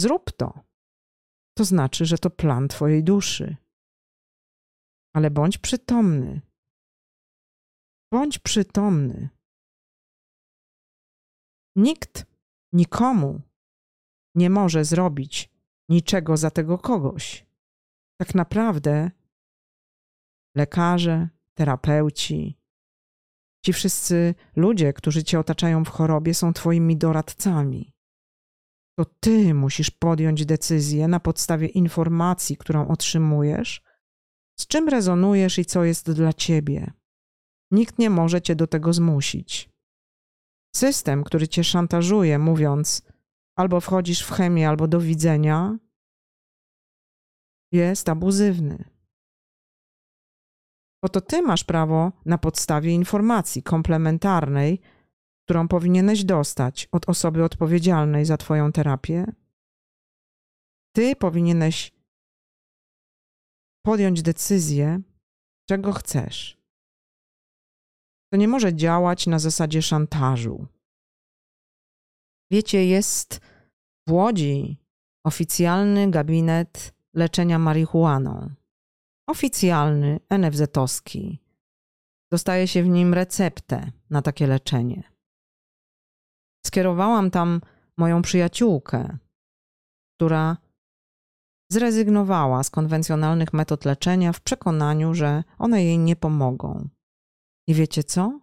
zrób 0.00 0.32
to. 0.32 0.64
To 1.58 1.64
znaczy, 1.64 2.06
że 2.06 2.18
to 2.18 2.30
plan 2.30 2.68
Twojej 2.68 3.04
duszy. 3.04 3.56
Ale 5.14 5.30
bądź 5.30 5.58
przytomny. 5.58 6.40
Bądź 8.12 8.38
przytomny. 8.38 9.28
Nikt 11.76 12.26
nikomu 12.72 13.40
nie 14.34 14.50
może 14.50 14.84
zrobić 14.84 15.50
niczego 15.88 16.36
za 16.36 16.50
tego 16.50 16.78
kogoś. 16.78 17.46
Tak 18.20 18.34
naprawdę 18.34 19.10
lekarze, 20.56 21.28
terapeuci, 21.54 22.60
ci 23.64 23.72
wszyscy 23.72 24.34
ludzie, 24.56 24.92
którzy 24.92 25.24
cię 25.24 25.40
otaczają 25.40 25.84
w 25.84 25.88
chorobie, 25.88 26.34
są 26.34 26.52
twoimi 26.52 26.96
doradcami. 26.96 27.92
To 28.98 29.04
ty 29.20 29.54
musisz 29.54 29.90
podjąć 29.90 30.46
decyzję 30.46 31.08
na 31.08 31.20
podstawie 31.20 31.66
informacji, 31.66 32.56
którą 32.56 32.88
otrzymujesz, 32.88 33.82
z 34.58 34.66
czym 34.66 34.88
rezonujesz 34.88 35.58
i 35.58 35.64
co 35.64 35.84
jest 35.84 36.10
dla 36.12 36.32
ciebie. 36.32 36.92
Nikt 37.70 37.98
nie 37.98 38.10
może 38.10 38.42
cię 38.42 38.56
do 38.56 38.66
tego 38.66 38.92
zmusić. 38.92 39.70
System, 40.76 41.24
który 41.24 41.48
cię 41.48 41.64
szantażuje, 41.64 42.38
mówiąc, 42.38 43.02
albo 43.56 43.80
wchodzisz 43.80 44.22
w 44.22 44.30
chemię, 44.30 44.68
albo 44.68 44.88
do 44.88 45.00
widzenia, 45.00 45.78
jest 47.72 48.08
abuzywny. 48.08 48.99
Bo 51.02 51.08
to 51.08 51.20
ty 51.20 51.42
masz 51.42 51.64
prawo 51.64 52.12
na 52.24 52.38
podstawie 52.38 52.94
informacji 52.94 53.62
komplementarnej, 53.62 54.80
którą 55.44 55.68
powinieneś 55.68 56.24
dostać 56.24 56.88
od 56.92 57.08
osoby 57.08 57.44
odpowiedzialnej 57.44 58.24
za 58.24 58.36
Twoją 58.36 58.72
terapię. 58.72 59.32
Ty 60.94 61.16
powinieneś 61.16 61.92
podjąć 63.86 64.22
decyzję, 64.22 65.00
czego 65.68 65.92
chcesz. 65.92 66.60
To 68.32 68.36
nie 68.36 68.48
może 68.48 68.74
działać 68.74 69.26
na 69.26 69.38
zasadzie 69.38 69.82
szantażu. 69.82 70.66
Wiecie, 72.50 72.86
jest 72.86 73.40
w 74.08 74.12
Łodzi 74.12 74.76
oficjalny 75.24 76.10
gabinet 76.10 76.94
leczenia 77.14 77.58
marihuaną. 77.58 78.50
Oficjalny, 79.30 80.20
NFZ-owski. 80.30 81.38
Dostaje 82.32 82.68
się 82.68 82.82
w 82.82 82.88
nim 82.88 83.14
receptę 83.14 83.92
na 84.10 84.22
takie 84.22 84.46
leczenie. 84.46 85.12
Skierowałam 86.66 87.30
tam 87.30 87.60
moją 87.96 88.22
przyjaciółkę, 88.22 89.18
która 90.16 90.56
zrezygnowała 91.72 92.62
z 92.62 92.70
konwencjonalnych 92.70 93.52
metod 93.52 93.84
leczenia 93.84 94.32
w 94.32 94.40
przekonaniu, 94.40 95.14
że 95.14 95.44
one 95.58 95.84
jej 95.84 95.98
nie 95.98 96.16
pomogą. 96.16 96.88
I 97.68 97.74
wiecie 97.74 98.04
co? 98.04 98.40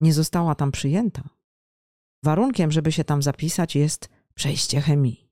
Nie 0.00 0.12
została 0.12 0.54
tam 0.54 0.72
przyjęta. 0.72 1.28
Warunkiem, 2.24 2.72
żeby 2.72 2.92
się 2.92 3.04
tam 3.04 3.22
zapisać, 3.22 3.76
jest 3.76 4.08
przejście 4.34 4.80
chemii. 4.80 5.30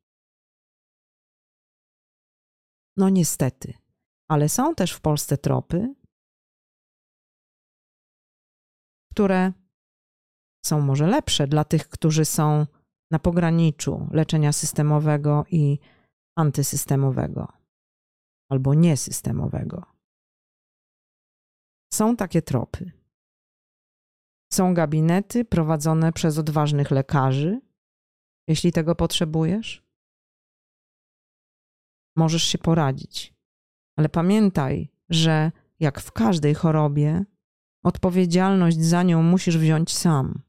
No 2.96 3.08
niestety, 3.08 3.83
ale 4.34 4.48
są 4.48 4.74
też 4.74 4.92
w 4.92 5.00
Polsce 5.00 5.38
tropy, 5.38 5.94
które 9.12 9.52
są 10.66 10.80
może 10.80 11.06
lepsze 11.06 11.46
dla 11.46 11.64
tych, 11.64 11.88
którzy 11.88 12.24
są 12.24 12.66
na 13.10 13.18
pograniczu 13.18 14.08
leczenia 14.12 14.52
systemowego 14.52 15.44
i 15.50 15.78
antysystemowego 16.38 17.52
albo 18.50 18.74
niesystemowego. 18.74 19.82
Są 21.92 22.16
takie 22.16 22.42
tropy. 22.42 22.92
Są 24.52 24.74
gabinety 24.74 25.44
prowadzone 25.44 26.12
przez 26.12 26.38
odważnych 26.38 26.90
lekarzy, 26.90 27.60
jeśli 28.48 28.72
tego 28.72 28.94
potrzebujesz. 28.94 29.84
Możesz 32.16 32.42
się 32.42 32.58
poradzić, 32.58 33.33
ale 33.96 34.08
pamiętaj, 34.08 34.92
że 35.10 35.52
jak 35.80 36.00
w 36.00 36.12
każdej 36.12 36.54
chorobie, 36.54 37.24
odpowiedzialność 37.84 38.80
za 38.80 39.02
nią 39.02 39.22
musisz 39.22 39.58
wziąć 39.58 39.96
sam. 39.96 40.42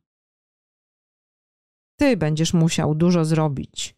Ty 2.00 2.18
będziesz 2.18 2.54
musiał 2.54 2.96
dużo 2.96 3.26
zrobić. 3.26 3.96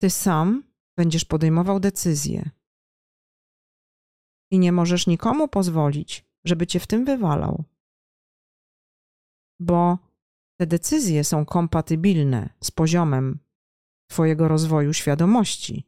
Ty 0.00 0.10
sam 0.10 0.62
będziesz 0.96 1.24
podejmował 1.24 1.80
decyzje. 1.80 2.50
I 4.50 4.58
nie 4.58 4.72
możesz 4.72 5.06
nikomu 5.06 5.48
pozwolić, 5.48 6.24
żeby 6.44 6.66
cię 6.66 6.80
w 6.80 6.86
tym 6.86 7.04
wywalał. 7.04 7.64
Bo 9.60 9.98
te 10.58 10.66
decyzje 10.66 11.24
są 11.24 11.44
kompatybilne 11.44 12.54
z 12.62 12.70
poziomem 12.70 13.38
Twojego 14.10 14.48
rozwoju 14.48 14.92
świadomości, 14.92 15.86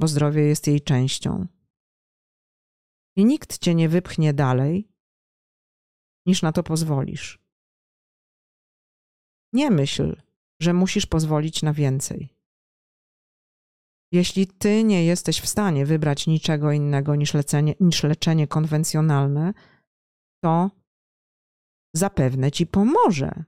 bo 0.00 0.08
zdrowie 0.08 0.42
jest 0.42 0.66
jej 0.66 0.80
częścią. 0.80 1.46
I 3.16 3.24
nikt 3.24 3.58
cię 3.58 3.74
nie 3.74 3.88
wypchnie 3.88 4.34
dalej, 4.34 4.88
niż 6.26 6.42
na 6.42 6.52
to 6.52 6.62
pozwolisz. 6.62 7.38
Nie 9.52 9.70
myśl, 9.70 10.22
że 10.62 10.72
musisz 10.72 11.06
pozwolić 11.06 11.62
na 11.62 11.72
więcej. 11.72 12.38
Jeśli 14.12 14.46
ty 14.46 14.84
nie 14.84 15.04
jesteś 15.04 15.40
w 15.40 15.48
stanie 15.48 15.86
wybrać 15.86 16.26
niczego 16.26 16.72
innego 16.72 17.16
niż, 17.16 17.34
lecenie, 17.34 17.74
niż 17.80 18.02
leczenie 18.02 18.46
konwencjonalne, 18.46 19.54
to 20.44 20.70
zapewne 21.94 22.52
ci 22.52 22.66
pomoże. 22.66 23.44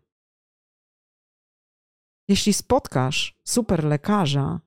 Jeśli 2.28 2.52
spotkasz 2.52 3.40
super 3.46 3.84
lekarza, 3.84 4.60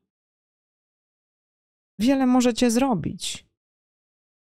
wiele 2.00 2.26
możecie 2.26 2.72
zrobić, 2.72 3.48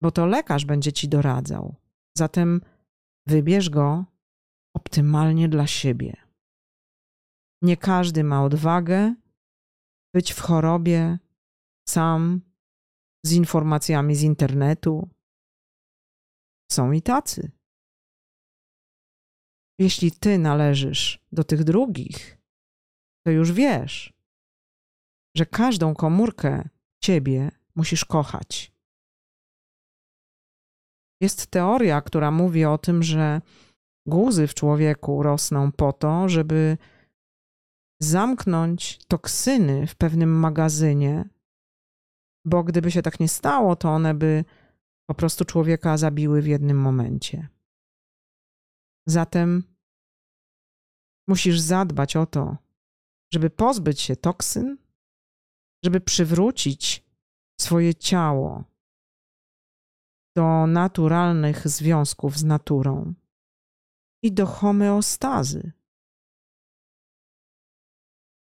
bo 0.02 0.12
to 0.12 0.26
lekarz 0.26 0.66
będzie 0.66 0.94
ci 0.94 1.10
doradzał. 1.10 1.76
Zatem 2.18 2.62
wybierz 3.28 3.70
go 3.70 4.06
optymalnie 4.76 5.50
dla 5.50 5.68
siebie. 5.68 6.14
Nie 7.62 7.78
każdy 7.78 8.24
ma 8.24 8.44
odwagę 8.44 9.16
być 10.14 10.34
w 10.34 10.40
chorobie 10.40 11.20
sam 11.90 12.42
z 13.26 13.34
informacjami 13.34 14.16
z 14.16 14.22
internetu. 14.22 15.10
Są 16.72 16.92
i 16.92 17.02
tacy. 17.02 17.52
Jeśli 19.80 20.12
ty 20.12 20.38
należysz 20.38 21.20
do 21.32 21.44
tych 21.44 21.64
drugich, 21.64 22.38
to 23.26 23.32
już 23.32 23.52
wiesz, 23.52 24.14
że 25.38 25.46
każdą 25.46 25.94
komórkę 25.94 26.70
ciebie 27.02 27.52
musisz 27.76 28.06
kochać. 28.06 28.72
Jest 31.22 31.48
teoria, 31.48 32.02
która 32.02 32.32
mówi 32.32 32.66
o 32.66 32.78
tym, 32.78 33.04
że 33.04 33.42
guzy 34.06 34.48
w 34.48 34.54
człowieku 34.54 35.24
rosną 35.24 35.72
po 35.72 35.94
to, 35.94 36.30
żeby 36.30 36.78
zamknąć 38.02 39.06
toksyny 39.08 39.88
w 39.88 39.96
pewnym 39.96 40.40
magazynie, 40.40 41.30
bo 42.46 42.64
gdyby 42.64 42.92
się 42.92 43.02
tak 43.02 43.20
nie 43.20 43.28
stało, 43.28 43.76
to 43.76 43.90
one 43.90 44.14
by 44.14 44.46
po 45.10 45.16
prostu 45.16 45.46
człowieka 45.46 45.98
zabiły 45.98 46.42
w 46.42 46.48
jednym 46.48 46.78
momencie. 46.78 47.48
Zatem 49.08 49.64
musisz 51.28 51.60
zadbać 51.60 52.16
o 52.16 52.26
to, 52.26 52.58
żeby 53.34 53.50
pozbyć 53.50 54.02
się 54.02 54.16
toksyn, 54.16 54.78
żeby 55.84 56.02
przywrócić 56.02 57.06
swoje 57.62 57.96
ciało 57.96 58.64
do 60.36 60.68
naturalnych 60.68 61.68
związków 61.68 62.38
z 62.38 62.44
naturą 62.44 63.14
i 64.24 64.32
do 64.32 64.46
homeostazy. 64.46 65.72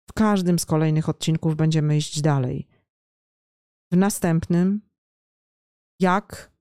W 0.10 0.14
każdym 0.14 0.60
z 0.60 0.66
kolejnych 0.66 1.10
odcinków 1.10 1.56
będziemy 1.56 1.98
iść 1.98 2.22
dalej. 2.22 2.68
W 3.92 3.98
następnym 3.98 4.82
jak 6.00 6.52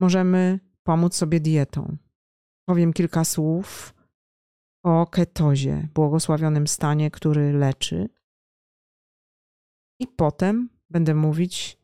możemy 0.00 0.60
pomóc 0.82 1.14
sobie 1.14 1.40
dietą. 1.40 1.96
Powiem 2.68 2.92
kilka 2.92 3.24
słów 3.24 3.94
o 4.84 5.06
ketozie, 5.06 5.88
błogosławionym 5.94 6.66
stanie, 6.66 7.10
który 7.10 7.52
leczy. 7.52 8.08
I 10.00 10.06
potem 10.06 10.68
będę 10.90 11.14
mówić 11.14 11.78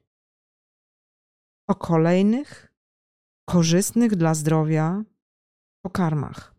o 1.68 1.74
kolejnych 1.74 2.72
korzystnych 3.48 4.16
dla 4.16 4.34
zdrowia 4.34 5.04
pokarmach. 5.84 6.54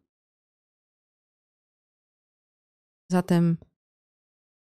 Zatem 3.12 3.58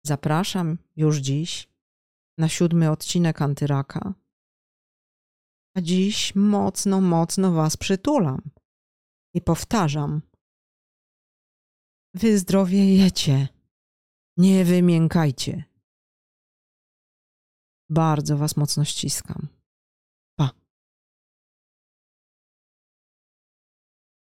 zapraszam 0.06 0.78
już 0.96 1.16
dziś 1.18 1.68
na 2.38 2.48
siódmy 2.48 2.90
odcinek 2.90 3.42
Antyraka. 3.42 4.14
A 5.76 5.80
dziś 5.80 6.34
mocno, 6.34 7.00
mocno 7.00 7.52
Was 7.52 7.76
przytulam 7.76 8.50
i 9.34 9.40
powtarzam. 9.40 10.22
Wyzdrowiejecie, 12.14 13.48
nie 14.36 14.64
wymiękajcie. 14.64 15.75
Bardzo 17.91 18.37
Was 18.37 18.57
mocno 18.57 18.84
ściskam. 18.84 19.49